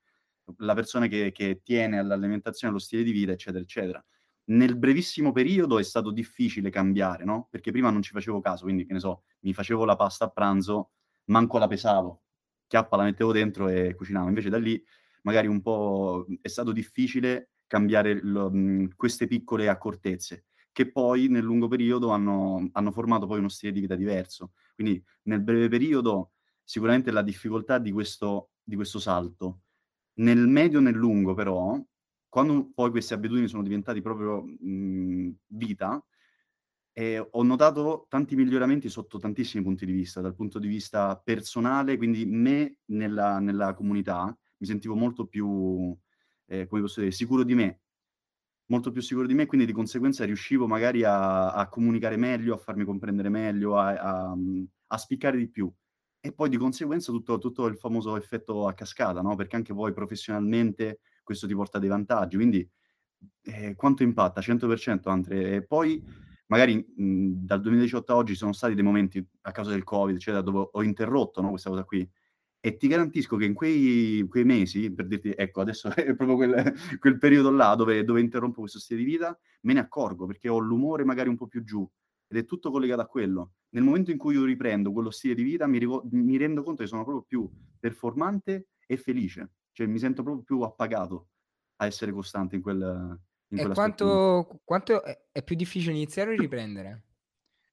la 0.58 0.74
persona 0.74 1.06
che, 1.06 1.30
che 1.32 1.60
tiene 1.62 1.98
all'alimentazione, 1.98 2.72
allo 2.72 2.82
stile 2.82 3.02
di 3.04 3.12
vita, 3.12 3.32
eccetera, 3.32 3.62
eccetera 3.62 4.04
nel 4.46 4.76
brevissimo 4.76 5.32
periodo 5.32 5.78
è 5.78 5.82
stato 5.82 6.10
difficile 6.10 6.70
cambiare, 6.70 7.24
no? 7.24 7.48
Perché 7.50 7.70
prima 7.70 7.90
non 7.90 8.02
ci 8.02 8.12
facevo 8.12 8.40
caso, 8.40 8.64
quindi 8.64 8.84
che 8.86 8.92
ne 8.92 9.00
so, 9.00 9.22
mi 9.40 9.52
facevo 9.54 9.84
la 9.84 9.96
pasta 9.96 10.26
a 10.26 10.28
pranzo, 10.28 10.90
manco 11.26 11.58
la 11.58 11.66
pesavo, 11.66 12.22
chiappa 12.66 12.96
la 12.96 13.04
mettevo 13.04 13.32
dentro 13.32 13.68
e 13.68 13.94
cucinavo. 13.94 14.28
Invece 14.28 14.50
da 14.50 14.58
lì 14.58 14.82
magari 15.22 15.46
un 15.46 15.60
po' 15.62 16.26
è 16.40 16.48
stato 16.48 16.72
difficile 16.72 17.50
cambiare 17.66 18.20
lo, 18.22 18.50
mh, 18.50 18.94
queste 18.96 19.26
piccole 19.26 19.68
accortezze, 19.68 20.44
che 20.72 20.90
poi 20.90 21.28
nel 21.28 21.42
lungo 21.42 21.68
periodo 21.68 22.10
hanno, 22.10 22.68
hanno 22.72 22.90
formato 22.92 23.26
poi 23.26 23.38
uno 23.38 23.48
stile 23.48 23.72
di 23.72 23.80
vita 23.80 23.94
diverso. 23.96 24.52
Quindi 24.74 25.02
nel 25.22 25.40
breve 25.40 25.68
periodo 25.68 26.32
sicuramente 26.62 27.10
la 27.10 27.22
difficoltà 27.22 27.78
di 27.78 27.92
questo, 27.92 28.50
di 28.62 28.74
questo 28.76 28.98
salto. 28.98 29.60
Nel 30.14 30.46
medio 30.46 30.78
e 30.78 30.82
nel 30.82 30.94
lungo 30.94 31.34
però 31.34 31.80
quando 32.34 32.72
poi 32.74 32.90
queste 32.90 33.14
abitudini 33.14 33.46
sono 33.46 33.62
diventate 33.62 34.00
proprio 34.02 34.42
mh, 34.42 35.36
vita, 35.46 36.04
eh, 36.92 37.24
ho 37.30 37.42
notato 37.44 38.06
tanti 38.08 38.34
miglioramenti 38.34 38.88
sotto 38.88 39.20
tantissimi 39.20 39.62
punti 39.62 39.86
di 39.86 39.92
vista, 39.92 40.20
dal 40.20 40.34
punto 40.34 40.58
di 40.58 40.66
vista 40.66 41.16
personale, 41.16 41.96
quindi 41.96 42.26
me 42.26 42.78
nella, 42.86 43.38
nella 43.38 43.72
comunità 43.74 44.36
mi 44.56 44.66
sentivo 44.66 44.96
molto 44.96 45.26
più, 45.26 45.96
eh, 46.46 46.66
come 46.66 46.80
posso 46.80 46.98
dire, 47.02 47.12
sicuro 47.12 47.44
di 47.44 47.54
me, 47.54 47.82
molto 48.66 48.90
più 48.90 49.00
sicuro 49.00 49.28
di 49.28 49.34
me, 49.34 49.46
quindi 49.46 49.64
di 49.64 49.72
conseguenza 49.72 50.24
riuscivo 50.24 50.66
magari 50.66 51.04
a, 51.04 51.52
a 51.52 51.68
comunicare 51.68 52.16
meglio, 52.16 52.54
a 52.54 52.58
farmi 52.58 52.84
comprendere 52.84 53.28
meglio, 53.28 53.76
a, 53.78 53.92
a, 53.92 54.36
a, 54.88 54.98
spiccare 54.98 55.36
di 55.36 55.48
più. 55.48 55.72
E 56.18 56.32
poi 56.32 56.48
di 56.48 56.56
conseguenza 56.56 57.12
tutto, 57.12 57.38
tutto 57.38 57.66
il 57.66 57.76
famoso 57.76 58.16
effetto 58.16 58.66
a 58.66 58.74
cascata, 58.74 59.20
no? 59.22 59.36
Perché 59.36 59.54
anche 59.54 59.72
poi 59.72 59.92
professionalmente 59.92 60.98
questo 61.24 61.46
ti 61.48 61.54
porta 61.54 61.78
dei 61.80 61.88
vantaggi. 61.88 62.36
Quindi 62.36 62.68
eh, 63.42 63.74
quanto 63.74 64.02
impatta? 64.02 64.40
100% 64.40 65.08
Andre. 65.08 65.56
E 65.56 65.62
poi 65.62 66.02
magari 66.46 66.76
mh, 66.76 67.44
dal 67.44 67.60
2018 67.60 68.12
a 68.12 68.16
oggi 68.16 68.34
sono 68.34 68.52
stati 68.52 68.74
dei 68.74 68.84
momenti 68.84 69.26
a 69.42 69.50
causa 69.50 69.70
del 69.70 69.82
Covid, 69.84 70.14
eccetera, 70.16 70.42
dove 70.42 70.68
ho 70.72 70.82
interrotto 70.82 71.40
no, 71.40 71.50
questa 71.50 71.70
cosa 71.70 71.84
qui. 71.84 72.08
E 72.60 72.76
ti 72.76 72.88
garantisco 72.88 73.36
che 73.36 73.44
in 73.44 73.52
quei, 73.52 74.24
quei, 74.28 74.44
mesi, 74.44 74.90
per 74.90 75.06
dirti, 75.06 75.32
ecco, 75.36 75.60
adesso 75.60 75.88
è 75.94 76.14
proprio 76.14 76.36
quel, 76.36 76.74
quel 76.98 77.18
periodo 77.18 77.50
là 77.50 77.74
dove, 77.74 78.04
dove 78.04 78.20
interrompo 78.20 78.60
questo 78.60 78.78
stile 78.78 79.00
di 79.00 79.06
vita, 79.06 79.38
me 79.62 79.74
ne 79.74 79.80
accorgo 79.80 80.26
perché 80.26 80.48
ho 80.48 80.58
l'umore 80.58 81.04
magari 81.04 81.28
un 81.28 81.36
po' 81.36 81.46
più 81.46 81.62
giù 81.62 81.86
ed 82.26 82.38
è 82.38 82.44
tutto 82.46 82.70
collegato 82.70 83.02
a 83.02 83.06
quello. 83.06 83.52
Nel 83.70 83.82
momento 83.82 84.10
in 84.10 84.16
cui 84.16 84.34
io 84.34 84.44
riprendo 84.44 84.92
quello 84.92 85.10
stile 85.10 85.34
di 85.34 85.42
vita, 85.42 85.66
mi, 85.66 85.78
mi 86.12 86.36
rendo 86.36 86.62
conto 86.62 86.82
che 86.82 86.88
sono 86.88 87.02
proprio 87.02 87.24
più 87.26 87.50
performante 87.78 88.68
e 88.86 88.96
felice. 88.96 89.50
Cioè 89.74 89.86
mi 89.86 89.98
sento 89.98 90.22
proprio 90.22 90.44
più 90.44 90.60
appagato 90.60 91.28
a 91.76 91.86
essere 91.86 92.12
costante 92.12 92.56
in 92.56 92.62
quel 92.62 93.20
in 93.48 93.58
E 93.58 93.68
quanto, 93.68 94.60
quanto 94.64 95.02
è, 95.02 95.42
più 95.42 95.54
difficile 95.54 95.92
iniziare 95.94 96.32
o 96.32 96.36
riprendere? 96.36 97.02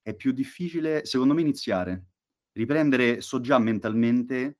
È 0.02 0.14
più 0.14 0.32
difficile, 0.32 1.04
secondo 1.04 1.34
me, 1.34 1.40
iniziare. 1.40 2.06
Riprendere 2.52 3.20
so 3.20 3.40
già 3.40 3.58
mentalmente, 3.58 4.58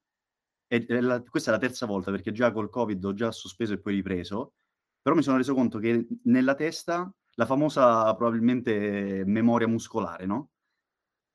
è, 0.67 0.85
è 0.85 1.01
la, 1.01 1.23
questa 1.23 1.51
è 1.51 1.55
la 1.55 1.61
terza 1.61 1.87
volta 1.87 2.11
perché 2.11 2.33
già 2.33 2.51
col 2.53 2.71
Covid 2.71 3.05
ho 3.05 3.13
già 3.13 3.31
sospeso 3.31 3.75
e 3.75 3.81
poi 3.81 3.95
ripreso, 3.95 4.55
però 5.01 5.15
mi 5.15 5.23
sono 5.23 5.37
reso 5.37 5.55
conto 5.55 5.79
che 5.79 6.07
nella 6.25 6.55
testa 6.55 7.13
la 7.35 7.47
famosa 7.47 8.15
probabilmente 8.15 9.25
memoria 9.27 9.69
muscolare, 9.69 10.27
no? 10.27 10.51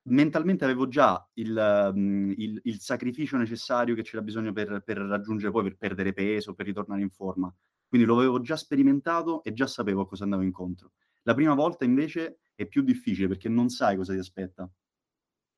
Mentalmente 0.07 0.63
avevo 0.63 0.87
già 0.87 1.27
il, 1.33 1.91
mhmm, 1.93 2.33
il, 2.37 2.61
il, 2.63 2.79
sacrificio 2.79 3.37
necessario 3.37 3.95
che 3.95 4.03
c'era 4.03 4.21
bisogno 4.21 4.51
per, 4.53 4.81
per, 4.83 4.97
raggiungere 4.97 5.51
poi, 5.51 5.63
per 5.63 5.77
perdere 5.77 6.13
peso, 6.13 6.53
per 6.53 6.65
ritornare 6.65 7.01
in 7.01 7.09
forma. 7.09 7.53
Quindi 7.87 8.05
lo 8.05 8.17
avevo 8.17 8.41
già 8.41 8.57
sperimentato 8.57 9.43
e 9.43 9.53
già 9.53 9.67
sapevo 9.67 10.01
a 10.01 10.07
cosa 10.07 10.23
andavo 10.23 10.43
incontro. 10.43 10.91
La 11.23 11.33
prima 11.33 11.53
volta 11.53 11.85
invece 11.85 12.39
è 12.55 12.65
più 12.65 12.81
difficile 12.81 13.27
perché 13.27 13.49
non 13.49 13.69
sai 13.69 13.95
cosa 13.95 14.13
ti 14.13 14.19
aspetta. 14.19 14.69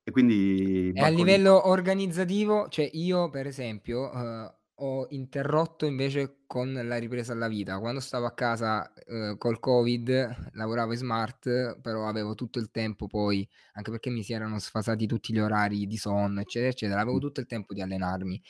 E 0.04 0.12
quindi... 0.12 0.92
E 0.94 1.02
a 1.02 1.10
livello 1.10 1.68
organizzativo, 1.68 2.68
cioè 2.70 2.90
io 2.94 3.30
per 3.30 3.48
esempio... 3.48 4.10
Uh 4.10 4.58
ho 4.80 5.08
interrotto 5.10 5.86
invece 5.86 6.44
con 6.48 6.74
la 6.74 6.98
ripresa 6.98 7.34
alla 7.34 7.48
vita. 7.48 7.80
Quando 7.80 8.00
stavo 8.00 8.26
a 8.26 8.34
casa 8.34 8.92
eh, 8.94 9.36
col 9.38 9.60
Covid, 9.60 10.52
lavoravo 10.54 10.92
in 10.94 10.98
smart, 10.98 11.80
però 11.82 12.08
avevo 12.08 12.36
tutto 12.36 12.60
il 12.60 12.72
tempo 12.72 13.08
poi, 13.08 13.48
anche 13.74 13.92
perché 13.92 14.10
mi 14.10 14.24
si 14.24 14.34
erano 14.34 14.60
sfasati 14.60 15.06
tutti 15.08 15.34
gli 15.34 15.40
orari 15.40 15.88
di 15.88 15.98
sonno, 15.98 16.42
eccetera, 16.42 16.72
eccetera, 16.72 17.02
avevo 17.02 17.20
tutto 17.20 17.40
il 17.40 17.46
tempo 17.46 17.74
di 17.74 17.82
allenarmi. 17.82 18.42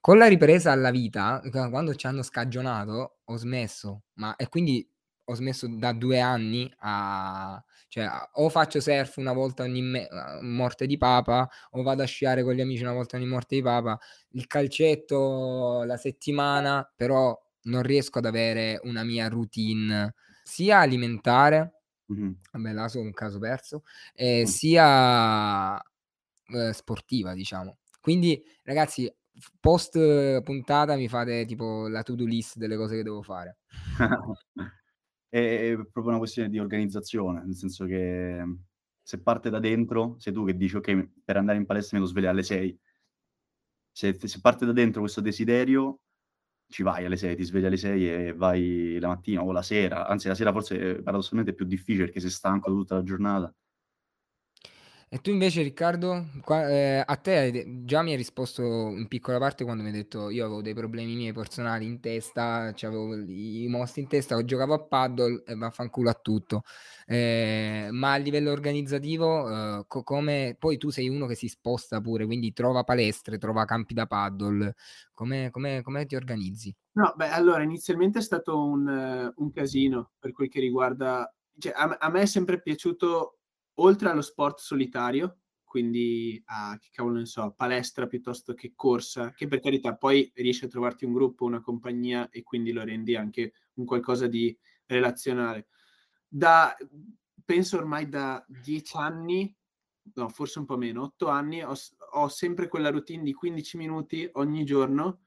Con 0.00 0.16
la 0.18 0.26
ripresa 0.26 0.72
alla 0.72 0.90
vita, 0.90 1.42
quando 1.50 1.94
ci 1.94 2.06
hanno 2.06 2.22
scagionato, 2.22 3.18
ho 3.24 3.36
smesso, 3.36 4.04
ma 4.14 4.34
e 4.36 4.48
quindi 4.48 4.89
ho 5.30 5.34
smesso 5.34 5.68
da 5.68 5.92
due 5.92 6.18
anni 6.18 6.72
a 6.78 7.62
cioè 7.88 8.08
o 8.34 8.48
faccio 8.48 8.80
surf 8.80 9.16
una 9.16 9.32
volta 9.32 9.64
ogni 9.64 9.82
me- 9.82 10.08
morte 10.42 10.86
di 10.86 10.96
papa 10.96 11.48
o 11.72 11.82
vado 11.82 12.02
a 12.02 12.06
sciare 12.06 12.44
con 12.44 12.54
gli 12.54 12.60
amici 12.60 12.82
una 12.82 12.92
volta 12.92 13.16
ogni 13.16 13.26
morte 13.26 13.56
di 13.56 13.62
papa. 13.62 13.98
Il 14.30 14.46
calcetto 14.46 15.82
la 15.84 15.96
settimana 15.96 16.88
però 16.94 17.36
non 17.62 17.82
riesco 17.82 18.18
ad 18.18 18.26
avere 18.26 18.80
una 18.84 19.02
mia 19.02 19.28
routine 19.28 20.14
sia 20.44 20.78
alimentare 20.78 21.80
mm-hmm. 22.12 22.32
vabbè 22.52 22.72
là 22.72 22.88
sono 22.88 23.04
un 23.04 23.12
caso 23.12 23.38
perso 23.38 23.82
eh, 24.14 24.46
sia 24.46 25.76
eh, 25.78 26.72
sportiva 26.72 27.34
diciamo. 27.34 27.78
Quindi 28.00 28.40
ragazzi 28.62 29.12
post 29.58 30.42
puntata 30.42 30.94
mi 30.94 31.08
fate 31.08 31.44
tipo 31.44 31.88
la 31.88 32.02
to 32.02 32.14
do 32.14 32.24
list 32.24 32.56
delle 32.56 32.76
cose 32.76 32.96
che 32.96 33.02
devo 33.02 33.22
fare 33.22 33.58
È 35.32 35.74
proprio 35.92 36.08
una 36.08 36.18
questione 36.18 36.48
di 36.48 36.58
organizzazione, 36.58 37.44
nel 37.44 37.54
senso 37.54 37.84
che 37.86 38.44
se 39.00 39.22
parte 39.22 39.48
da 39.48 39.60
dentro, 39.60 40.16
sei 40.18 40.32
tu 40.32 40.44
che 40.44 40.56
dici: 40.56 40.74
"Okay, 40.76 41.08
per 41.24 41.36
andare 41.36 41.56
in 41.58 41.66
palestra 41.66 41.96
mi 41.96 42.02
devo 42.02 42.12
svegliare 42.12 42.34
alle 42.34 42.42
6". 42.44 42.76
se, 43.96 44.16
se 44.28 44.40
parte 44.40 44.66
da 44.66 44.72
dentro 44.72 45.00
questo 45.00 45.20
desiderio, 45.20 46.00
ci 46.68 46.82
vai 46.82 47.04
alle 47.04 47.16
6, 47.16 47.36
ti 47.36 47.44
svegli 47.44 47.64
alle 47.66 47.76
6 47.76 48.08
e 48.10 48.34
vai 48.34 48.98
la 49.00 49.08
mattina 49.08 49.42
o 49.42 49.52
la 49.52 49.62
sera, 49.62 50.06
anzi 50.06 50.28
la 50.28 50.34
sera 50.36 50.52
forse 50.52 51.02
paradossalmente 51.02 51.52
è 51.52 51.54
più 51.54 51.66
difficile 51.66 52.04
perché 52.06 52.20
sei 52.20 52.30
stanco 52.30 52.70
tutta 52.70 52.94
la 52.96 53.02
giornata. 53.02 53.52
E 55.12 55.18
tu 55.18 55.30
invece 55.30 55.62
Riccardo, 55.62 56.26
qua, 56.44 56.70
eh, 56.70 57.02
a 57.04 57.16
te 57.16 57.82
già 57.84 58.00
mi 58.00 58.12
hai 58.12 58.16
risposto 58.16 58.62
in 58.62 59.08
piccola 59.08 59.38
parte 59.38 59.64
quando 59.64 59.82
mi 59.82 59.88
hai 59.88 59.94
detto 59.96 60.30
io 60.30 60.44
avevo 60.44 60.62
dei 60.62 60.72
problemi 60.72 61.16
miei 61.16 61.32
personali 61.32 61.84
in 61.84 61.98
testa, 61.98 62.72
cioè 62.74 62.90
avevo 62.90 63.16
i 63.16 63.66
mostri 63.68 64.02
in 64.02 64.06
testa, 64.06 64.40
giocavo 64.44 64.72
a 64.74 64.78
paddle 64.84 65.42
e 65.44 65.56
vaffanculo 65.56 66.10
a 66.10 66.14
tutto. 66.14 66.62
Eh, 67.06 67.88
ma 67.90 68.12
a 68.12 68.16
livello 68.18 68.52
organizzativo, 68.52 69.80
eh, 69.80 69.84
co- 69.88 70.04
come 70.04 70.54
poi 70.56 70.78
tu 70.78 70.90
sei 70.90 71.08
uno 71.08 71.26
che 71.26 71.34
si 71.34 71.48
sposta 71.48 72.00
pure, 72.00 72.24
quindi 72.24 72.52
trova 72.52 72.84
palestre, 72.84 73.36
trova 73.36 73.64
campi 73.64 73.94
da 73.94 74.06
paddle, 74.06 74.76
come, 75.12 75.50
come, 75.50 75.82
come 75.82 76.06
ti 76.06 76.14
organizzi? 76.14 76.72
No, 76.92 77.14
beh, 77.16 77.30
allora 77.30 77.64
inizialmente 77.64 78.20
è 78.20 78.22
stato 78.22 78.64
un, 78.64 78.86
uh, 78.86 79.42
un 79.42 79.50
casino 79.50 80.12
per 80.20 80.30
quel 80.30 80.48
che 80.48 80.60
riguarda, 80.60 81.34
cioè, 81.58 81.72
a, 81.74 81.96
a 81.98 82.08
me 82.10 82.20
è 82.20 82.26
sempre 82.26 82.62
piaciuto 82.62 83.39
oltre 83.82 84.08
allo 84.08 84.22
sport 84.22 84.58
solitario, 84.58 85.40
quindi 85.64 86.40
a 86.46 86.76
che 86.80 86.88
cavolo 86.90 87.18
ne 87.18 87.26
so, 87.26 87.54
palestra 87.56 88.06
piuttosto 88.06 88.54
che 88.54 88.72
corsa, 88.74 89.32
che 89.32 89.46
per 89.46 89.60
carità 89.60 89.94
poi 89.94 90.30
riesci 90.34 90.64
a 90.64 90.68
trovarti 90.68 91.04
un 91.04 91.12
gruppo, 91.12 91.44
una 91.44 91.60
compagnia 91.60 92.28
e 92.30 92.42
quindi 92.42 92.72
lo 92.72 92.82
rendi 92.82 93.14
anche 93.14 93.52
un 93.74 93.84
qualcosa 93.84 94.26
di 94.26 94.56
relazionale. 94.86 95.68
Da, 96.26 96.76
penso 97.44 97.76
ormai 97.76 98.08
da 98.08 98.44
dieci 98.48 98.96
anni, 98.96 99.56
no, 100.14 100.28
forse 100.28 100.58
un 100.58 100.64
po' 100.64 100.76
meno, 100.76 101.02
otto 101.02 101.28
anni, 101.28 101.62
ho, 101.62 101.74
ho 102.12 102.28
sempre 102.28 102.66
quella 102.66 102.90
routine 102.90 103.22
di 103.22 103.32
15 103.32 103.76
minuti 103.76 104.28
ogni 104.32 104.64
giorno 104.64 105.22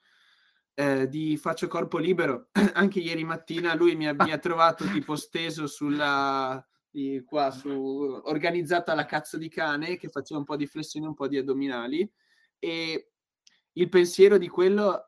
eh, 0.74 1.08
di 1.08 1.38
faccio 1.38 1.68
corpo 1.68 1.98
libero. 1.98 2.50
Anche 2.74 3.00
ieri 3.00 3.24
mattina 3.24 3.76
lui 3.76 3.96
mi 3.96 4.08
ha, 4.08 4.14
mi 4.14 4.32
ha 4.32 4.38
trovato 4.38 4.86
tipo 4.90 5.16
steso 5.16 5.68
sulla, 5.68 6.66
qua 7.26 7.52
su 7.52 7.70
organizzata 7.70 8.94
la 8.94 9.06
cazzo 9.06 9.38
di 9.38 9.50
cane 9.50 9.98
che 9.98 10.10
faceva 10.10 10.40
un 10.40 10.46
po' 10.46 10.56
di 10.56 10.68
flessioni, 10.68 11.06
un 11.06 11.14
po' 11.14 11.28
di 11.28 11.38
addominali. 11.38 12.10
E 12.60 13.12
il 13.74 13.90
pensiero 13.90 14.38
di 14.38 14.48
quello 14.48 15.08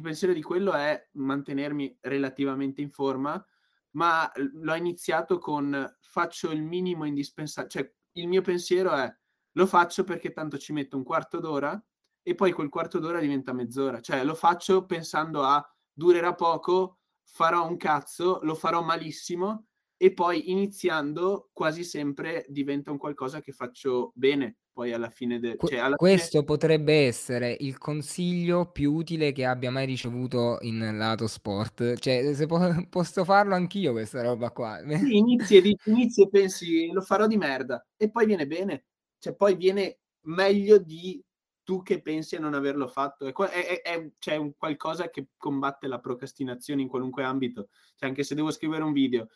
pensiero 0.00 0.32
di 0.32 0.42
quello 0.42 0.72
è 0.72 1.08
mantenermi 1.12 1.98
relativamente 2.00 2.80
in 2.80 2.90
forma, 2.90 3.44
ma 3.92 4.30
l'ho 4.34 4.74
iniziato 4.74 5.38
con 5.38 5.96
faccio 6.00 6.50
il 6.50 6.62
minimo 6.62 7.04
indispensabile, 7.04 7.70
cioè 7.70 7.94
il 8.12 8.28
mio 8.28 8.42
pensiero 8.42 8.92
è 8.92 9.12
lo 9.52 9.66
faccio 9.66 10.04
perché 10.04 10.32
tanto 10.32 10.56
ci 10.56 10.72
metto 10.72 10.96
un 10.96 11.02
quarto 11.02 11.38
d'ora 11.38 11.82
e 12.22 12.34
poi 12.34 12.52
quel 12.52 12.68
quarto 12.70 12.98
d'ora 12.98 13.20
diventa 13.20 13.52
mezz'ora, 13.52 14.00
cioè 14.00 14.24
lo 14.24 14.34
faccio 14.34 14.86
pensando 14.86 15.42
a 15.42 15.62
durerà 15.92 16.34
poco, 16.34 17.00
farò 17.22 17.66
un 17.66 17.76
cazzo, 17.76 18.38
lo 18.42 18.54
farò 18.54 18.82
malissimo 18.82 19.66
e 20.02 20.12
poi 20.12 20.50
iniziando 20.50 21.50
quasi 21.52 21.84
sempre 21.84 22.44
diventa 22.48 22.90
un 22.90 22.98
qualcosa 22.98 23.40
che 23.40 23.52
faccio 23.52 24.10
bene 24.16 24.56
poi 24.72 24.92
alla 24.92 25.10
fine 25.10 25.38
del 25.38 25.56
cioè 25.62 25.78
alla 25.78 25.94
questo 25.94 26.40
fine... 26.40 26.44
potrebbe 26.44 27.06
essere 27.06 27.56
il 27.60 27.78
consiglio 27.78 28.72
più 28.72 28.92
utile 28.94 29.30
che 29.30 29.44
abbia 29.44 29.70
mai 29.70 29.86
ricevuto 29.86 30.58
in 30.62 30.96
lato 30.96 31.28
sport. 31.28 31.94
Cioè 31.98 32.34
se 32.34 32.46
po- 32.46 32.58
posso 32.90 33.24
farlo 33.24 33.54
anch'io 33.54 33.92
questa 33.92 34.22
roba 34.22 34.50
qua. 34.50 34.80
Sì, 34.84 35.18
inizi, 35.18 35.58
e, 35.58 35.76
inizi 35.84 36.22
e 36.22 36.28
pensi 36.28 36.90
lo 36.90 37.02
farò 37.02 37.28
di 37.28 37.36
merda 37.36 37.86
e 37.96 38.10
poi 38.10 38.26
viene 38.26 38.48
bene. 38.48 38.86
Cioè 39.20 39.36
poi 39.36 39.54
viene 39.54 40.00
meglio 40.22 40.78
di 40.78 41.22
tu 41.62 41.82
che 41.82 42.02
pensi 42.02 42.34
a 42.34 42.40
non 42.40 42.54
averlo 42.54 42.88
fatto. 42.88 43.26
È, 43.26 43.32
è, 43.32 43.82
è 43.82 44.10
cioè 44.18 44.34
un 44.34 44.56
qualcosa 44.56 45.10
che 45.10 45.28
combatte 45.36 45.86
la 45.86 46.00
procrastinazione 46.00 46.82
in 46.82 46.88
qualunque 46.88 47.22
ambito. 47.22 47.68
Cioè 47.94 48.08
anche 48.08 48.24
se 48.24 48.34
devo 48.34 48.50
scrivere 48.50 48.82
un 48.82 48.92
video 48.92 49.28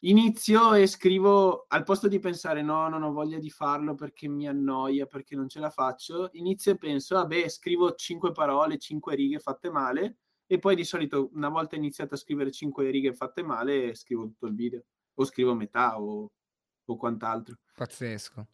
inizio 0.00 0.74
e 0.74 0.86
scrivo 0.86 1.64
al 1.68 1.82
posto 1.84 2.08
di 2.08 2.18
pensare 2.18 2.62
no, 2.62 2.88
non 2.88 3.02
ho 3.02 3.12
voglia 3.12 3.38
di 3.38 3.50
farlo 3.50 3.94
perché 3.94 4.28
mi 4.28 4.46
annoia, 4.46 5.06
perché 5.06 5.34
non 5.34 5.48
ce 5.48 5.58
la 5.58 5.70
faccio, 5.70 6.28
inizio 6.32 6.72
e 6.72 6.78
penso, 6.78 7.16
vabbè, 7.16 7.44
ah, 7.44 7.48
scrivo 7.48 7.94
cinque 7.94 8.32
parole, 8.32 8.78
cinque 8.78 9.14
righe 9.14 9.38
fatte 9.38 9.70
male 9.70 10.18
e 10.46 10.58
poi 10.58 10.76
di 10.76 10.84
solito 10.84 11.30
una 11.34 11.48
volta 11.48 11.76
iniziato 11.76 12.14
a 12.14 12.18
scrivere 12.18 12.50
cinque 12.50 12.90
righe 12.90 13.12
fatte 13.12 13.42
male, 13.42 13.94
scrivo 13.94 14.22
tutto 14.24 14.46
il 14.46 14.54
video 14.54 14.82
o 15.14 15.24
scrivo 15.24 15.54
metà 15.54 16.00
o, 16.00 16.30
o 16.84 16.96
quant'altro. 16.96 17.56
Pazzesco. 17.74 18.46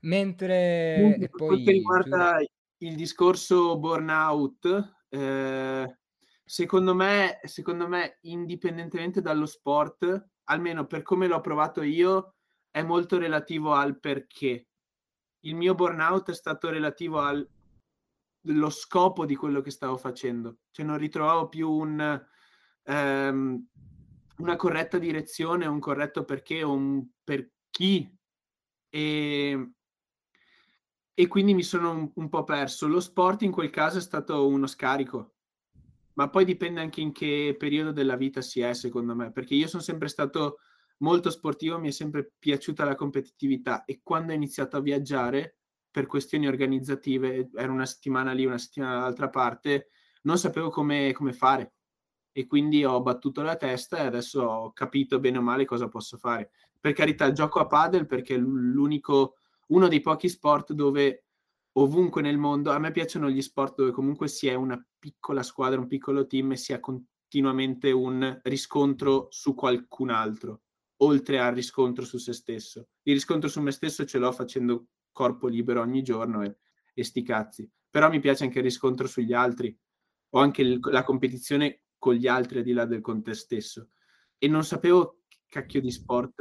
Mentre 0.00 1.16
e 1.16 1.28
poi 1.30 1.62
per 1.62 1.72
riguarda 1.72 2.36
tu... 2.36 2.44
il 2.84 2.94
discorso 2.94 3.78
burnout, 3.78 4.96
eh, 5.08 5.98
secondo 6.44 6.94
me, 6.94 7.40
secondo 7.44 7.88
me, 7.88 8.18
indipendentemente 8.22 9.22
dallo 9.22 9.46
sport, 9.46 10.28
almeno 10.44 10.86
per 10.86 11.02
come 11.02 11.26
l'ho 11.26 11.40
provato 11.40 11.82
io, 11.82 12.34
è 12.70 12.82
molto 12.82 13.18
relativo 13.18 13.72
al 13.72 13.98
perché. 13.98 14.68
Il 15.40 15.54
mio 15.54 15.74
burnout 15.74 16.30
è 16.30 16.34
stato 16.34 16.70
relativo 16.70 17.20
al 17.20 17.46
lo 18.46 18.70
scopo 18.70 19.24
di 19.24 19.36
quello 19.36 19.60
che 19.60 19.70
stavo 19.70 19.96
facendo, 19.96 20.58
cioè 20.70 20.84
non 20.84 20.98
ritrovavo 20.98 21.48
più 21.48 21.70
un, 21.70 22.26
um, 22.84 23.66
una 24.38 24.56
corretta 24.56 24.98
direzione, 24.98 25.66
un 25.66 25.78
corretto 25.78 26.24
perché, 26.24 26.62
un 26.62 27.06
per 27.22 27.50
chi. 27.70 28.12
E, 28.90 29.72
e 31.14 31.26
quindi 31.28 31.54
mi 31.54 31.62
sono 31.62 31.90
un, 31.92 32.10
un 32.14 32.28
po' 32.28 32.44
perso. 32.44 32.86
Lo 32.86 33.00
sport 33.00 33.42
in 33.42 33.52
quel 33.52 33.70
caso 33.70 33.98
è 33.98 34.02
stato 34.02 34.46
uno 34.46 34.66
scarico, 34.66 35.33
ma 36.14 36.28
poi 36.28 36.44
dipende 36.44 36.80
anche 36.80 37.00
in 37.00 37.12
che 37.12 37.54
periodo 37.58 37.92
della 37.92 38.16
vita 38.16 38.40
si 38.40 38.60
è, 38.60 38.72
secondo 38.74 39.14
me, 39.14 39.32
perché 39.32 39.54
io 39.54 39.66
sono 39.66 39.82
sempre 39.82 40.08
stato 40.08 40.58
molto 40.98 41.30
sportivo, 41.30 41.78
mi 41.78 41.88
è 41.88 41.92
sempre 41.92 42.32
piaciuta 42.38 42.84
la 42.84 42.94
competitività 42.94 43.84
e 43.84 44.00
quando 44.02 44.32
ho 44.32 44.36
iniziato 44.36 44.76
a 44.76 44.80
viaggiare 44.80 45.56
per 45.90 46.06
questioni 46.06 46.46
organizzative, 46.46 47.50
era 47.54 47.70
una 47.70 47.86
settimana 47.86 48.32
lì, 48.32 48.44
una 48.44 48.58
settimana 48.58 48.94
dall'altra 48.94 49.28
parte, 49.28 49.90
non 50.22 50.38
sapevo 50.38 50.70
come, 50.70 51.12
come 51.12 51.32
fare 51.32 51.74
e 52.32 52.46
quindi 52.46 52.84
ho 52.84 53.00
battuto 53.00 53.42
la 53.42 53.56
testa 53.56 53.98
e 53.98 54.06
adesso 54.06 54.42
ho 54.42 54.72
capito 54.72 55.20
bene 55.20 55.38
o 55.38 55.42
male 55.42 55.64
cosa 55.64 55.88
posso 55.88 56.16
fare. 56.16 56.50
Per 56.80 56.92
carità, 56.92 57.30
gioco 57.32 57.60
a 57.60 57.66
padel 57.66 58.06
perché 58.06 58.34
è 58.34 58.38
l'unico, 58.38 59.36
uno 59.68 59.86
dei 59.88 60.00
pochi 60.00 60.28
sport 60.28 60.72
dove 60.72 61.23
ovunque 61.74 62.22
nel 62.22 62.38
mondo. 62.38 62.70
A 62.70 62.78
me 62.78 62.90
piacciono 62.90 63.30
gli 63.30 63.42
sport 63.42 63.76
dove 63.76 63.90
comunque 63.90 64.28
si 64.28 64.46
è 64.48 64.54
una 64.54 64.82
piccola 64.98 65.42
squadra, 65.42 65.80
un 65.80 65.86
piccolo 65.86 66.26
team 66.26 66.52
e 66.52 66.56
si 66.56 66.72
ha 66.72 66.80
continuamente 66.80 67.90
un 67.90 68.40
riscontro 68.42 69.28
su 69.30 69.54
qualcun 69.54 70.10
altro, 70.10 70.62
oltre 70.98 71.38
al 71.38 71.54
riscontro 71.54 72.04
su 72.04 72.18
se 72.18 72.32
stesso. 72.32 72.88
Il 73.02 73.14
riscontro 73.14 73.48
su 73.48 73.60
me 73.60 73.70
stesso 73.70 74.04
ce 74.04 74.18
l'ho 74.18 74.32
facendo 74.32 74.86
corpo 75.12 75.46
libero 75.48 75.80
ogni 75.80 76.02
giorno 76.02 76.42
e, 76.42 76.58
e 76.92 77.04
sti 77.04 77.22
cazzi. 77.22 77.70
Però 77.88 78.10
mi 78.10 78.20
piace 78.20 78.44
anche 78.44 78.58
il 78.58 78.64
riscontro 78.64 79.06
sugli 79.06 79.32
altri 79.32 79.76
o 80.30 80.40
anche 80.40 80.62
il, 80.62 80.78
la 80.90 81.04
competizione 81.04 81.82
con 81.98 82.14
gli 82.14 82.26
altri 82.26 82.58
al 82.58 82.64
di 82.64 82.72
là 82.72 82.84
del 82.84 83.00
con 83.00 83.22
te 83.22 83.34
stesso. 83.34 83.90
E 84.36 84.48
non 84.48 84.64
sapevo 84.64 85.22
che 85.28 85.38
cacchio 85.46 85.80
di 85.80 85.90
sport, 85.90 86.34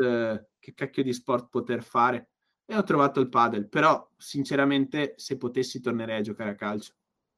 che 0.60 0.74
cacchio 0.74 1.04
di 1.04 1.14
sport 1.14 1.50
poter 1.50 1.84
fare 1.84 2.33
e 2.74 2.78
ho 2.78 2.84
trovato 2.84 3.20
il 3.20 3.30
padel, 3.30 3.68
però 3.68 4.10
sinceramente 4.18 5.14
se 5.18 5.38
potessi 5.38 5.80
tornerei 5.80 6.20
a 6.20 6.22
giocare 6.22 6.50
a 6.50 6.56
calcio. 6.56 6.94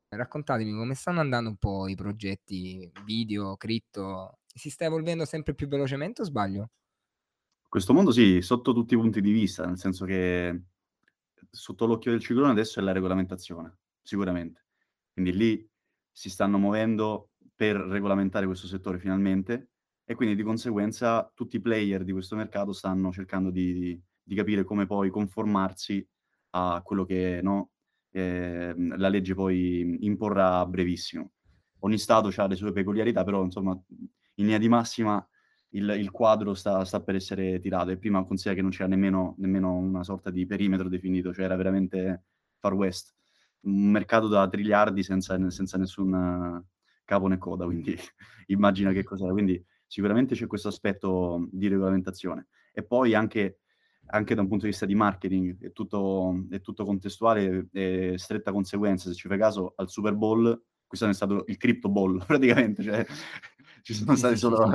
Raccontatemi 0.08 0.72
come 0.72 0.96
stanno 0.96 1.20
andando 1.20 1.50
un 1.50 1.58
po' 1.58 1.88
i 1.88 1.96
progetti 1.96 2.90
video, 3.04 3.58
cripto, 3.58 4.40
si 4.46 4.70
sta 4.70 4.86
evolvendo 4.86 5.26
sempre 5.26 5.54
più 5.54 5.68
velocemente 5.68 6.22
o 6.22 6.26
sbaglio? 6.26 6.70
Questo 7.68 7.94
mondo 7.94 8.12
sì, 8.12 8.42
sotto 8.42 8.74
tutti 8.74 8.94
i 8.94 8.98
punti 8.98 9.20
di 9.20 9.32
vista, 9.32 9.66
nel 9.66 9.78
senso 9.78 10.06
che 10.06 10.62
sotto 11.50 11.86
l'occhio 11.86 12.12
del 12.12 12.22
ciclone 12.22 12.52
adesso 12.52 12.80
è 12.80 12.84
la 12.84 12.94
regolamentazione, 12.94 13.80
sicuramente. 14.02 14.66
Quindi 15.12 15.36
lì 15.36 15.70
si 16.10 16.30
stanno 16.30 16.58
muovendo 16.58 17.32
per 17.54 17.76
regolamentare 17.76 18.46
questo 18.46 18.68
settore 18.68 19.00
finalmente 19.00 19.72
e 20.06 20.16
quindi 20.16 20.36
di 20.36 20.44
conseguenza 20.44 21.30
tutti 21.34 21.58
i 21.58 21.62
player 21.62 22.06
di 22.06 22.14
questo 22.14 22.38
mercato 22.38 22.72
stanno 22.72 23.12
cercando 23.12 23.50
di, 23.50 23.74
di 23.74 24.02
di 24.26 24.36
capire 24.36 24.64
come 24.64 24.88
poi 24.88 25.10
conformarsi 25.10 26.06
a 26.52 26.82
quello 26.84 27.06
che 27.06 27.40
no, 27.44 27.72
eh, 28.12 28.74
la 28.76 29.10
legge 29.10 29.36
poi 29.36 29.98
imporrà 30.02 30.60
a 30.60 30.66
brevissimo. 30.66 31.32
Ogni 31.80 31.98
Stato 32.00 32.32
ha 32.36 32.48
le 32.48 32.56
sue 32.56 32.72
peculiarità, 32.72 33.24
però 33.24 33.44
insomma 33.44 33.80
in 33.92 34.46
linea 34.46 34.58
di 34.58 34.68
massima 34.68 35.26
il, 35.70 35.90
il 36.00 36.10
quadro 36.10 36.54
sta, 36.54 36.84
sta, 36.86 37.02
per 37.02 37.16
essere 37.16 37.60
tirato 37.60 37.92
e 37.92 37.98
prima 37.98 38.24
considera 38.24 38.56
che 38.56 38.62
non 38.62 38.72
c'era 38.72 38.88
nemmeno, 38.88 39.36
nemmeno, 39.38 39.76
una 39.76 40.04
sorta 40.04 40.32
di 40.32 40.46
perimetro 40.46 40.90
definito, 40.90 41.34
cioè 41.34 41.46
era 41.46 41.56
veramente 41.56 42.24
far 42.58 42.74
west, 42.74 43.14
un 43.62 43.92
mercato 43.92 44.28
da 44.28 44.48
triliardi 44.48 45.04
senza, 45.04 45.38
senza 45.50 45.78
nessun 45.78 46.64
capo 47.04 47.28
né 47.28 47.38
coda, 47.38 47.66
quindi 47.66 47.96
immagina 48.48 48.92
che 48.92 49.04
cos'è. 49.04 49.30
Quindi 49.30 49.64
sicuramente 49.86 50.36
c'è 50.36 50.48
questo 50.48 50.70
aspetto 50.70 51.48
di 51.52 51.68
regolamentazione. 51.68 52.48
E 52.74 52.84
poi 52.84 53.14
anche 53.14 53.60
anche 54.08 54.36
da 54.36 54.42
un 54.42 54.48
punto 54.48 54.66
di 54.66 54.72
vista 54.72 54.86
di 54.86 54.96
marketing, 54.96 55.58
è 55.62 55.72
tutto, 55.72 56.46
è 56.50 56.62
tutto 56.62 56.86
contestuale 56.86 57.68
e 57.72 58.14
stretta 58.18 58.52
conseguenza. 58.52 59.10
Se 59.10 59.16
ci 59.16 59.28
fai 59.28 59.38
caso, 59.38 59.74
al 59.76 59.90
Super 59.90 60.14
Bowl, 60.14 60.62
questo 60.86 61.08
è 61.08 61.14
stato 61.14 61.44
il 61.48 61.58
Crypto 61.58 61.90
Bowl, 61.90 62.24
praticamente, 62.26 62.84
cioè 62.84 63.06
ci 63.86 63.94
sono 63.94 64.16
state 64.16 64.36
solo, 64.36 64.68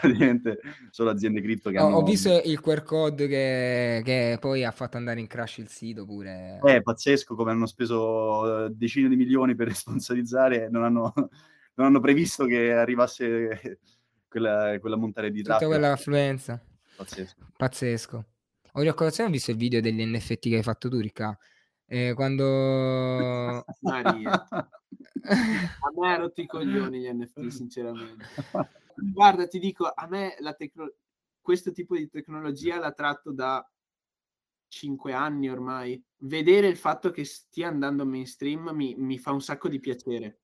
solo 0.90 1.10
aziende 1.10 1.42
cripto 1.42 1.68
che 1.68 1.78
Ho, 1.78 1.86
hanno... 1.86 1.96
ho 1.96 2.02
visto 2.02 2.40
il 2.42 2.60
QR 2.62 2.82
code 2.82 3.26
che, 3.26 4.00
che 4.02 4.38
poi 4.40 4.64
ha 4.64 4.70
fatto 4.70 4.96
andare 4.96 5.20
in 5.20 5.26
crash 5.26 5.58
il 5.58 5.68
sito 5.68 6.06
pure. 6.06 6.60
È 6.62 6.80
pazzesco 6.80 7.34
come 7.34 7.50
hanno 7.50 7.66
speso 7.66 8.64
eh, 8.64 8.70
decine 8.70 9.10
di 9.10 9.16
milioni 9.16 9.54
per 9.54 9.72
sponsorizzare 9.76 10.70
non 10.70 10.82
hanno, 10.82 11.12
non 11.74 11.86
hanno 11.86 12.00
previsto 12.00 12.46
che 12.46 12.72
arrivasse 12.72 13.80
quella, 14.28 14.78
quella 14.80 14.96
montare 14.96 15.30
di 15.30 15.42
Tutta 15.42 15.58
traffico. 15.58 15.70
quella 15.70 15.92
affluenza. 15.92 16.64
Pazzesco. 16.96 17.46
Pazzesco. 17.54 18.24
Ora 18.76 18.90
a 18.90 18.94
colazione 18.94 19.28
ho 19.28 19.32
visto 19.32 19.52
il 19.52 19.56
video 19.56 19.80
degli 19.80 20.04
NFT 20.04 20.48
che 20.48 20.56
hai 20.56 20.62
fatto 20.62 20.88
tu, 20.88 20.98
Ricca. 20.98 21.36
Eh, 21.86 22.12
quando... 22.14 23.64
Maria. 23.80 24.48
A 25.24 25.90
me 25.96 26.12
ha 26.12 26.16
rotto 26.16 26.40
i 26.40 26.46
coglioni 26.46 27.00
gli 27.00 27.08
NFT, 27.08 27.46
sinceramente. 27.48 28.24
Guarda, 28.96 29.46
ti 29.46 29.58
dico, 29.58 29.86
a 29.86 30.06
me 30.06 30.36
la 30.40 30.52
tecno- 30.54 30.92
questo 31.40 31.72
tipo 31.72 31.96
di 31.96 32.08
tecnologia 32.08 32.78
la 32.78 32.92
tratto 32.92 33.32
da 33.32 33.66
cinque 34.68 35.12
anni 35.12 35.48
ormai. 35.48 36.02
Vedere 36.18 36.66
il 36.66 36.76
fatto 36.76 37.10
che 37.10 37.24
stia 37.24 37.68
andando 37.68 38.04
mainstream 38.04 38.70
mi, 38.70 38.94
mi 38.96 39.18
fa 39.18 39.32
un 39.32 39.40
sacco 39.40 39.68
di 39.68 39.80
piacere. 39.80 40.40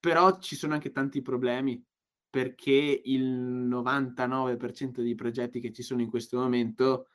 Però 0.00 0.38
ci 0.38 0.56
sono 0.56 0.74
anche 0.74 0.90
tanti 0.90 1.22
problemi 1.22 1.82
perché 2.28 3.02
il 3.04 3.24
99% 3.24 5.02
dei 5.02 5.14
progetti 5.14 5.60
che 5.60 5.70
ci 5.70 5.82
sono 5.82 6.00
in 6.00 6.10
questo 6.10 6.38
momento 6.38 7.08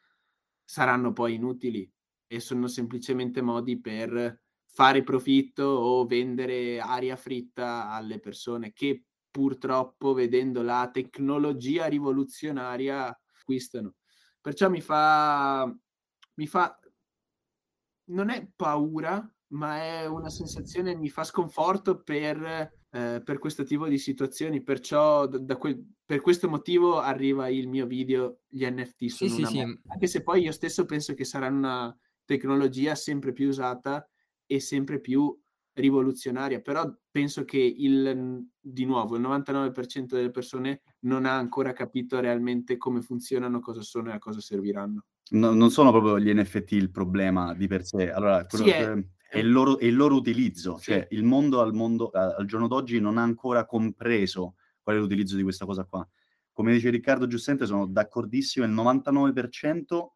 saranno 0.68 1.14
poi 1.14 1.36
inutili 1.36 1.90
e 2.28 2.42
sono 2.42 2.68
semplicemente 2.68 3.42
modi 3.42 3.80
per 3.80 4.42
fare 4.66 5.02
profitto 5.02 5.64
o 5.64 6.06
vendere 6.06 6.80
aria 6.80 7.16
fritta 7.16 7.90
alle 7.90 8.20
persone 8.20 8.74
che 8.74 9.06
purtroppo 9.32 10.14
vedendo 10.14 10.62
la 10.62 10.90
tecnologia 10.92 11.86
rivoluzionaria 11.86 13.08
acquistano. 13.40 13.96
Perciò 14.42 14.70
mi 14.70 14.82
fa 14.82 15.74
mi 16.36 16.48
fa 16.48 16.78
non 18.10 18.30
è 18.30 18.46
paura, 18.56 19.26
ma 19.54 19.78
è 19.78 20.06
una 20.06 20.30
sensazione 20.30 20.96
mi 20.96 21.10
fa 21.10 21.24
sconforto 21.24 22.02
per, 22.04 22.72
eh, 22.92 23.22
per 23.24 23.38
questo 23.40 23.64
tipo 23.64 23.88
di 23.88 23.98
situazioni. 23.98 24.62
Perciò 24.64 25.28
da, 25.28 25.38
da 25.38 25.58
quel, 25.58 25.84
per 26.06 26.22
questo 26.22 26.48
motivo 26.50 27.00
arriva 27.00 27.48
il 27.50 27.68
mio 27.68 27.86
video 27.86 28.40
gli 28.48 28.66
NFT 28.66 29.06
Sì, 29.06 29.10
sono 29.10 29.32
sì, 29.32 29.40
una 29.42 29.50
sì. 29.50 29.58
merda. 29.58 29.82
Anche 29.88 30.08
se 30.08 30.24
poi 30.24 30.42
io 30.42 30.52
stesso 30.52 30.86
penso 30.86 31.14
che 31.14 31.24
sarà 31.26 31.48
una 31.48 31.96
tecnologia 32.26 32.96
sempre 32.96 33.34
più 33.34 33.48
usata 33.48 34.08
e 34.46 34.60
sempre 34.60 35.00
più 35.00 35.38
rivoluzionaria, 35.74 36.60
però 36.60 36.92
penso 37.12 37.46
che 37.46 37.58
il 37.60 38.46
di 38.60 38.86
nuovo 38.86 39.16
il 39.16 39.22
99% 39.22 40.16
delle 40.16 40.32
persone 40.32 40.82
non 41.02 41.26
ha 41.26 41.38
ancora 41.38 41.72
capito 41.72 42.20
realmente 42.20 42.78
come 42.78 43.02
funzionano, 43.02 43.60
cosa 43.60 43.82
sono 43.82 44.10
e 44.10 44.14
a 44.14 44.18
cosa 44.20 44.42
serviranno. 44.42 45.06
No- 45.30 45.54
non 45.54 45.70
sono 45.70 45.92
proprio 45.92 46.20
gli 46.20 46.34
NFT 46.34 46.72
il 46.72 46.90
problema 46.90 47.54
di 47.54 47.68
per 47.68 47.86
sé. 47.86 48.10
Allora, 48.12 48.46
quello 48.48 48.66
Sì, 48.66 48.72
che- 48.72 48.92
è, 48.92 49.06
il 49.34 49.52
loro, 49.52 49.78
è 49.78 49.86
il 49.86 49.96
loro 49.96 50.16
utilizzo. 50.16 50.78
Sì. 50.78 50.92
Cioè, 50.92 51.08
il 51.12 51.24
mondo 51.24 51.62
al, 51.62 51.74
mondo 51.74 52.10
al 52.12 52.46
giorno 52.46 52.68
d'oggi 52.68 53.00
non 53.00 53.18
ha 53.18 53.24
ancora 53.24 53.66
compreso 53.66 54.56
qual 54.82 54.96
è 54.96 55.00
l'utilizzo 55.00 55.36
di 55.36 55.44
questa 55.44 55.66
cosa 55.66 55.84
qua. 55.84 56.08
Come 56.54 56.72
dice 56.72 56.90
Riccardo 56.90 57.28
giustamente, 57.28 57.68
sono 57.68 57.86
d'accordissimo, 57.86 58.66
il 58.66 58.72
99% 58.72 60.08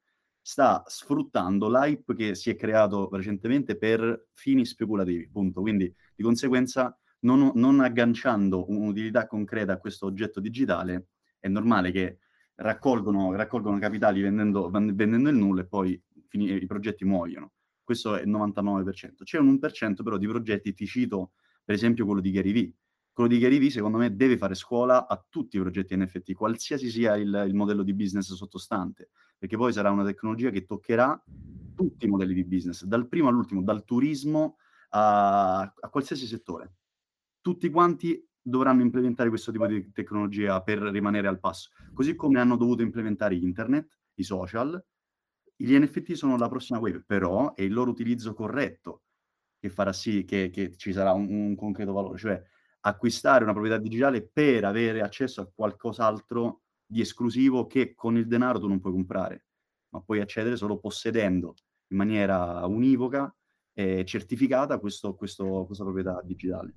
sta 0.41 0.83
sfruttando 0.87 1.69
l'hype 1.69 2.15
che 2.15 2.35
si 2.35 2.49
è 2.49 2.55
creato 2.55 3.09
recentemente 3.11 3.77
per 3.77 4.27
fini 4.31 4.65
speculativi, 4.65 5.29
punto. 5.29 5.61
Quindi, 5.61 5.93
di 6.15 6.23
conseguenza, 6.23 6.97
non, 7.19 7.51
non 7.55 7.79
agganciando 7.81 8.69
un'utilità 8.69 9.27
concreta 9.27 9.73
a 9.73 9.77
questo 9.77 10.07
oggetto 10.07 10.39
digitale, 10.39 11.09
è 11.39 11.47
normale 11.47 11.91
che 11.91 12.19
raccolgono, 12.55 13.33
raccolgono 13.35 13.77
capitali 13.79 14.21
vendendo, 14.21 14.69
vendendo 14.69 15.29
il 15.29 15.35
nulla 15.35 15.61
e 15.61 15.67
poi 15.67 16.01
fini- 16.27 16.61
i 16.61 16.65
progetti 16.65 17.05
muoiono. 17.05 17.51
Questo 17.91 18.15
è 18.15 18.21
il 18.21 18.29
99%. 18.29 19.23
C'è 19.23 19.37
un 19.37 19.59
1% 19.61 20.01
però 20.01 20.15
di 20.15 20.25
progetti, 20.25 20.73
ti 20.73 20.85
cito 20.85 21.33
per 21.61 21.75
esempio 21.75 22.05
quello 22.05 22.21
di 22.21 22.31
Gary 22.31 22.53
Vee. 22.53 22.73
Quello 23.11 23.29
di 23.29 23.37
Gary 23.37 23.59
Vee 23.59 23.69
secondo 23.69 23.97
me 23.97 24.15
deve 24.15 24.37
fare 24.37 24.55
scuola 24.55 25.09
a 25.09 25.21
tutti 25.27 25.57
i 25.57 25.59
progetti 25.59 25.97
NFT, 25.97 26.31
qualsiasi 26.31 26.89
sia 26.89 27.17
il, 27.17 27.43
il 27.45 27.53
modello 27.53 27.83
di 27.83 27.93
business 27.93 28.33
sottostante, 28.33 29.09
perché 29.37 29.57
poi 29.57 29.73
sarà 29.73 29.91
una 29.91 30.05
tecnologia 30.05 30.51
che 30.51 30.65
toccherà 30.65 31.21
tutti 31.75 32.05
i 32.05 32.07
modelli 32.07 32.33
di 32.33 32.45
business, 32.45 32.85
dal 32.85 33.09
primo 33.09 33.27
all'ultimo, 33.27 33.61
dal 33.61 33.83
turismo 33.83 34.55
a, 34.91 35.59
a 35.59 35.89
qualsiasi 35.89 36.27
settore. 36.27 36.75
Tutti 37.41 37.69
quanti 37.69 38.25
dovranno 38.41 38.83
implementare 38.83 39.27
questo 39.27 39.51
tipo 39.51 39.67
di 39.67 39.91
tecnologia 39.91 40.61
per 40.61 40.79
rimanere 40.79 41.27
al 41.27 41.41
passo, 41.41 41.71
così 41.93 42.15
come 42.15 42.39
hanno 42.39 42.55
dovuto 42.55 42.83
implementare 42.83 43.35
internet, 43.35 43.99
i 44.13 44.23
social. 44.23 44.81
Gli 45.61 45.77
NFT 45.77 46.13
sono 46.13 46.37
la 46.37 46.49
prossima 46.49 46.79
wave, 46.79 47.03
però 47.05 47.53
è 47.53 47.61
il 47.61 47.73
loro 47.73 47.91
utilizzo 47.91 48.33
corretto 48.33 49.03
che 49.59 49.69
farà 49.69 49.93
sì 49.93 50.23
che, 50.25 50.49
che 50.49 50.75
ci 50.75 50.91
sarà 50.91 51.11
un, 51.11 51.27
un 51.29 51.55
concreto 51.55 51.93
valore, 51.93 52.17
cioè 52.17 52.41
acquistare 52.81 53.43
una 53.43 53.53
proprietà 53.53 53.79
digitale 53.79 54.27
per 54.27 54.65
avere 54.65 55.01
accesso 55.01 55.41
a 55.41 55.49
qualcos'altro 55.53 56.61
di 56.83 57.01
esclusivo 57.01 57.67
che 57.67 57.93
con 57.93 58.17
il 58.17 58.27
denaro 58.27 58.59
tu 58.59 58.67
non 58.67 58.79
puoi 58.79 58.93
comprare, 58.93 59.45
ma 59.89 60.01
puoi 60.01 60.19
accedere 60.19 60.55
solo 60.55 60.79
possedendo 60.79 61.53
in 61.89 61.97
maniera 61.97 62.65
univoca 62.65 63.33
e 63.73 64.03
certificata 64.05 64.79
questo- 64.79 65.15
questo- 65.15 65.65
questa 65.65 65.83
proprietà 65.83 66.21
digitale. 66.23 66.73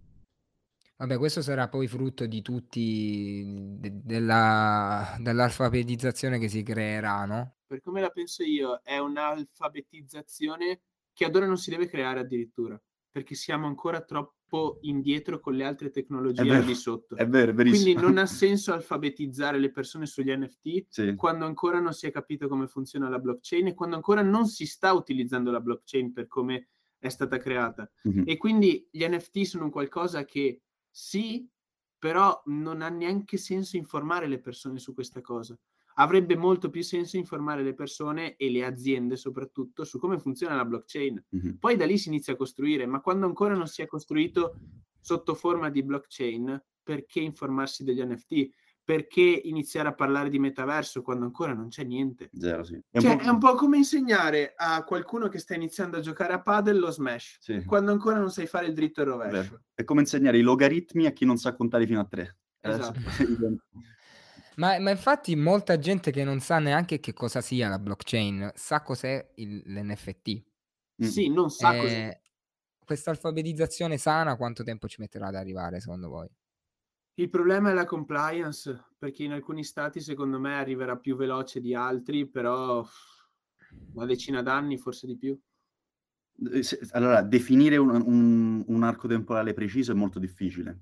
Vabbè, 0.97 1.19
questo 1.19 1.43
sarà 1.43 1.69
poi 1.69 1.89
frutto 1.89 2.27
di 2.27 2.41
tutti, 2.41 3.77
de- 3.79 4.01
della, 4.05 5.17
dell'alfabetizzazione 5.19 6.39
che 6.39 6.49
si 6.49 6.63
creerà, 6.63 7.25
no? 7.25 7.57
Per 7.67 7.81
come 7.81 8.01
la 8.01 8.11
penso 8.11 8.43
io, 8.43 8.81
è 8.83 8.99
un'alfabetizzazione 8.99 10.83
che 11.13 11.25
ad 11.25 11.35
ora 11.37 11.47
non 11.47 11.57
si 11.57 11.71
deve 11.71 11.87
creare 11.87 12.21
addirittura, 12.21 12.81
perché 13.11 13.35
siamo 13.35 13.67
ancora 13.67 14.03
troppo 14.03 14.79
indietro 14.83 15.41
con 15.41 15.55
le 15.55 15.65
altre 15.65 15.91
tecnologie 15.91 16.43
vero, 16.43 16.57
al 16.57 16.65
di 16.65 16.75
sotto. 16.75 17.17
È 17.17 17.27
vero, 17.27 17.53
è 17.53 17.55
verissimo. 17.55 17.83
Quindi 17.85 18.01
non 18.01 18.19
ha 18.19 18.27
senso 18.27 18.73
alfabetizzare 18.73 19.59
le 19.59 19.71
persone 19.71 20.07
sugli 20.07 20.35
NFT 20.35 20.87
Sì. 20.89 21.15
quando 21.15 21.45
ancora 21.45 21.81
non 21.81 21.93
si 21.93 22.07
è 22.07 22.11
capito 22.11 22.49
come 22.49 22.67
funziona 22.67 23.09
la 23.09 23.19
blockchain 23.19 23.69
e 23.69 23.75
quando 23.75 23.97
ancora 23.97 24.23
non 24.23 24.47
si 24.47 24.67
sta 24.67 24.93
utilizzando 24.93 25.51
la 25.51 25.61
blockchain 25.61 26.13
per 26.13 26.27
come 26.27 26.69
è 26.99 27.09
stata 27.09 27.39
creata. 27.39 27.91
Mhm. 28.03 28.23
E 28.27 28.37
quindi 28.37 28.89
gli 28.91 29.05
NFT 29.07 29.43
sono 29.43 29.65
un 29.65 29.71
qualcosa 29.71 30.25
che 30.25 30.63
sì, 30.91 31.49
però 31.99 32.43
non 32.47 32.83
ha 32.83 32.89
neanche 32.89 33.37
senso 33.37 33.77
informare 33.77 34.27
le 34.27 34.41
persone 34.41 34.79
su 34.79 34.93
questa 34.95 35.21
cosa. 35.21 35.59
Avrebbe 35.97 36.37
molto 36.37 36.71
più 36.71 36.83
senso 36.83 37.17
informare 37.17 37.63
le 37.63 37.75
persone 37.75 38.37
e 38.37 38.51
le 38.51 38.65
aziende 38.65 39.17
soprattutto 39.17 39.85
su 39.85 39.99
come 39.99 40.19
funziona 40.19 40.57
la 40.57 40.65
blockchain. 40.65 41.25
Mhm. 41.31 41.57
Poi 41.59 41.77
da 41.77 41.87
lì 41.87 41.97
si 41.99 42.09
inizia 42.09 42.33
a 42.33 42.37
costruire, 42.37 42.87
ma 42.87 43.01
quando 43.01 43.27
ancora 43.27 43.55
non 43.55 43.69
si 43.69 43.83
è 43.83 43.87
costruito 43.87 44.59
sotto 45.01 45.35
forma 45.35 45.71
di 45.71 45.83
blockchain, 45.85 46.63
perché 46.83 47.21
informarsi 47.21 47.85
degli 47.85 48.03
NFT? 48.03 48.49
Perché 48.85 49.21
iniziare 49.23 49.89
a 49.89 49.95
parlare 49.95 50.29
di 50.29 50.39
metaverso 50.39 51.01
quando 51.01 51.25
ancora 51.25 51.55
non 51.55 51.69
c'è 51.69 51.85
niente? 51.85 52.29
Zero, 52.39 52.65
sì. 52.65 52.75
È 52.91 52.99
un 52.99 53.03
Cioè, 53.03 53.17
po'- 53.17 53.23
è 53.23 53.29
un 53.29 53.39
po' 53.39 53.55
come 53.55 53.79
insegnare 53.79 54.53
a 54.55 54.85
qualcuno 54.85 55.29
che 55.29 55.39
sta 55.39 55.55
iniziando 55.55 55.97
a 55.97 56.01
giocare 56.01 56.35
a 56.35 56.43
padel 56.43 56.79
lo 56.79 56.91
smash, 56.91 57.39
sì, 57.41 57.65
quando 57.65 57.93
ancora 57.93 58.19
non 58.19 58.31
sai 58.31 58.47
fare 58.47 58.67
il 58.67 58.75
dritto 58.75 59.01
e 59.01 59.05
il 59.05 59.09
rovescio. 59.11 59.41
vero. 59.41 59.61
È 59.73 59.85
come 59.85 60.01
insegnare 60.03 60.37
i 60.37 60.43
logaritmi 60.43 61.07
a 61.07 61.13
chi 61.13 61.25
non 61.25 61.39
sa 61.39 61.55
contare 61.55 61.87
fino 61.87 62.01
a 62.01 62.05
tre. 62.05 62.37
Esatto. 62.61 62.99
Ma, 64.57 64.79
ma 64.79 64.91
infatti 64.91 65.35
molta 65.37 65.79
gente 65.79 66.11
che 66.11 66.25
non 66.25 66.41
sa 66.41 66.59
neanche 66.59 67.01
che 67.01 67.13
cosa 67.13 67.41
sia 67.41 67.69
la 67.69 67.79
blockchain 67.79 68.53
sa 68.55 68.83
cos'è 68.83 69.33
il- 69.37 69.63
l'NFT. 69.67 70.45
Mm. 71.03 71.07
Sì, 71.07 71.29
non 71.29 71.51
sa 71.51 71.77
cos'è. 71.77 72.09
Eh, 72.09 72.21
questa 72.85 73.11
alfabetizzazione 73.11 73.97
sana 73.97 74.37
quanto 74.37 74.63
tempo 74.63 74.87
ci 74.87 75.01
metterà 75.01 75.27
ad 75.29 75.35
arrivare 75.35 75.81
secondo 75.81 76.09
voi? 76.09 76.29
Il 77.17 77.31
problema 77.31 77.71
è 77.71 77.75
la 77.75 77.85
compliance, 77.85 78.87
perché 78.99 79.23
in 79.25 79.33
alcuni 79.33 79.65
stati 79.65 80.01
secondo 80.01 80.39
me 80.41 80.55
arriverà 80.57 80.97
più 80.97 81.17
veloce 81.17 81.61
di 81.61 81.75
altri, 81.75 82.29
però 82.29 82.85
una 83.95 84.07
decina 84.07 84.43
d'anni, 84.43 84.79
forse 84.79 85.07
di 85.07 85.17
più. 85.17 85.39
Eh, 86.53 86.63
Allora, 86.91 87.23
definire 87.23 87.77
un, 87.77 87.91
un- 87.91 88.65
un 88.67 88.83
arco 88.83 89.07
temporale 89.07 89.53
preciso 89.53 89.93
è 89.93 89.95
molto 89.95 90.19
difficile. 90.19 90.81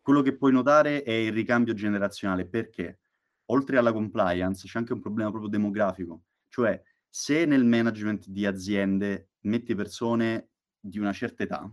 Quello 0.00 0.22
che 0.22 0.36
puoi 0.36 0.52
notare 0.52 1.02
è 1.02 1.12
il 1.12 1.32
ricambio 1.32 1.74
generazionale, 1.74 2.46
perché 2.46 3.00
oltre 3.46 3.76
alla 3.78 3.92
compliance 3.92 4.66
c'è 4.66 4.78
anche 4.78 4.92
un 4.92 5.00
problema 5.00 5.30
proprio 5.30 5.50
demografico, 5.50 6.24
cioè 6.48 6.80
se 7.08 7.44
nel 7.44 7.64
management 7.64 8.28
di 8.28 8.46
aziende 8.46 9.30
metti 9.40 9.74
persone 9.74 10.50
di 10.80 10.98
una 10.98 11.12
certa 11.12 11.42
età, 11.42 11.72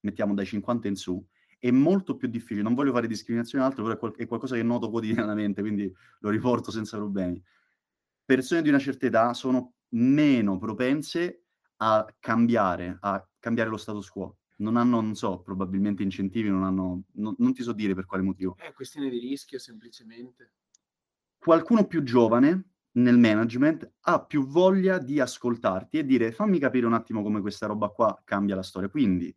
mettiamo 0.00 0.34
dai 0.34 0.46
50 0.46 0.88
in 0.88 0.96
su, 0.96 1.24
è 1.58 1.70
molto 1.70 2.16
più 2.16 2.28
difficile, 2.28 2.62
non 2.62 2.74
voglio 2.74 2.92
fare 2.92 3.06
discriminazione 3.06 3.64
altro, 3.64 3.82
però 3.82 3.94
è, 3.94 3.98
qual- 3.98 4.14
è 4.14 4.26
qualcosa 4.26 4.56
che 4.56 4.62
noto 4.62 4.90
quotidianamente, 4.90 5.62
quindi 5.62 5.90
lo 6.20 6.28
riporto 6.28 6.70
senza 6.70 6.98
problemi. 6.98 7.42
Persone 8.24 8.62
di 8.62 8.68
una 8.68 8.78
certa 8.78 9.06
età 9.06 9.32
sono 9.32 9.74
meno 9.90 10.58
propense 10.58 11.44
a 11.76 12.04
cambiare, 12.18 12.96
a 13.00 13.26
cambiare 13.38 13.70
lo 13.70 13.76
status 13.76 14.08
quo. 14.08 14.38
Non 14.56 14.76
hanno, 14.76 15.00
non 15.00 15.14
so, 15.14 15.40
probabilmente 15.40 16.02
incentivi, 16.02 16.48
non 16.48 16.62
hanno 16.62 17.04
non 17.14 17.34
non 17.38 17.52
ti 17.52 17.62
so 17.62 17.72
dire 17.72 17.94
per 17.94 18.06
quale 18.06 18.22
motivo. 18.22 18.54
È 18.56 18.72
questione 18.72 19.10
di 19.10 19.18
rischio 19.18 19.58
semplicemente. 19.58 20.52
Qualcuno 21.44 21.86
più 21.86 22.02
giovane 22.02 22.70
nel 22.92 23.18
management 23.18 23.96
ha 24.04 24.24
più 24.24 24.46
voglia 24.46 24.96
di 24.96 25.20
ascoltarti 25.20 25.98
e 25.98 26.06
dire: 26.06 26.32
"Fammi 26.32 26.58
capire 26.58 26.86
un 26.86 26.94
attimo 26.94 27.20
come 27.22 27.42
questa 27.42 27.66
roba 27.66 27.88
qua 27.90 28.18
cambia 28.24 28.54
la 28.54 28.62
storia". 28.62 28.88
Quindi, 28.88 29.36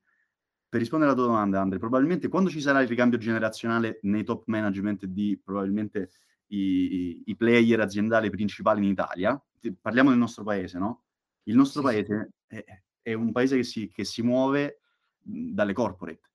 per 0.70 0.80
rispondere 0.80 1.12
alla 1.12 1.20
tua 1.20 1.30
domanda 1.30 1.60
Andre, 1.60 1.80
probabilmente 1.80 2.30
quando 2.30 2.50
ci 2.50 2.62
sarà 2.62 2.80
il 2.82 2.88
ricambio 2.88 3.18
generazionale 3.18 4.00
nei 4.04 4.24
top 4.24 4.44
management 4.48 5.06
di 5.06 5.38
probabilmente 5.44 6.12
i 6.52 7.24
i 7.26 7.36
player 7.36 7.82
aziendali 7.82 8.30
principali 8.30 8.80
in 8.86 8.90
Italia, 8.92 9.38
parliamo 9.82 10.10
del 10.12 10.20
nostro 10.20 10.46
paese, 10.46 10.78
no, 10.80 11.04
il 11.44 11.56
nostro 11.58 11.82
Sì, 11.82 11.88
sì. 11.88 12.02
paese 12.06 12.32
è 12.48 12.64
è 12.64 12.82
è 13.02 13.14
un 13.14 13.34
paese 13.34 13.58
che 13.58 13.64
si 13.64 13.90
che 13.90 14.06
si 14.06 14.22
muove, 14.22 14.80
dalle 15.20 15.74
corporate. 15.74 16.27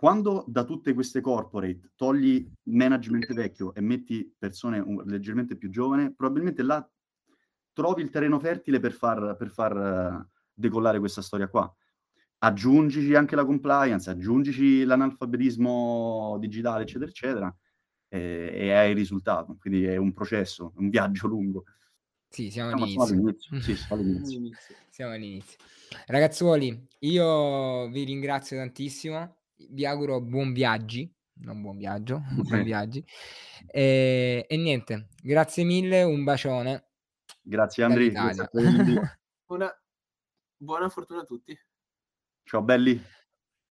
Quando 0.00 0.46
da 0.48 0.64
tutte 0.64 0.94
queste 0.94 1.20
corporate 1.20 1.90
togli 1.94 2.50
management 2.62 3.34
vecchio 3.34 3.74
e 3.74 3.82
metti 3.82 4.34
persone 4.38 4.78
un 4.78 5.02
leggermente 5.04 5.56
più 5.56 5.68
giovane, 5.68 6.14
probabilmente 6.14 6.62
là 6.62 6.90
trovi 7.74 8.00
il 8.00 8.08
terreno 8.08 8.38
fertile 8.38 8.80
per 8.80 8.92
far 8.92 9.36
per 9.36 9.50
far 9.50 10.26
decollare 10.54 10.98
questa 11.00 11.20
storia 11.20 11.48
qua. 11.48 11.70
Aggiungici 12.38 13.14
anche 13.14 13.36
la 13.36 13.44
compliance, 13.44 14.08
aggiungici 14.08 14.84
l'analfabetismo 14.84 16.38
digitale, 16.40 16.84
eccetera, 16.84 17.10
eccetera, 17.10 17.56
e 18.08 18.52
e 18.54 18.72
hai 18.72 18.92
il 18.92 18.96
risultato. 18.96 19.58
Quindi 19.60 19.84
è 19.84 19.98
un 19.98 20.14
processo, 20.14 20.72
un 20.76 20.88
viaggio 20.88 21.26
lungo. 21.26 21.64
Sì, 22.26 22.50
siamo 22.50 22.74
siamo 22.86 23.02
all'inizio. 23.02 23.60
Sì, 23.60 23.76
siamo. 23.76 24.00
All'inizio. 24.00 24.76
Siamo 24.88 25.12
all'inizio. 25.12 25.58
Ragazzuoli, 26.06 26.88
io 27.00 27.88
vi 27.88 28.04
ringrazio 28.04 28.56
tantissimo, 28.56 29.39
vi 29.70 29.84
auguro 29.86 30.20
buon 30.20 30.52
viaggi, 30.52 31.12
non 31.42 31.60
buon 31.60 31.76
viaggio, 31.76 32.22
buon 32.48 32.62
viaggi. 32.62 33.04
Ehm, 33.66 34.44
e 34.46 34.56
niente, 34.56 35.08
grazie 35.22 35.64
mille, 35.64 36.02
un 36.02 36.24
bacione 36.24 36.84
Grazie 37.42 37.84
Andri, 37.84 38.10
grazie. 38.10 38.48
Una 39.46 39.72
buona 40.56 40.88
fortuna 40.88 41.22
a 41.22 41.24
tutti. 41.24 41.58
Ciao 42.44 42.62
belli. 42.62 43.02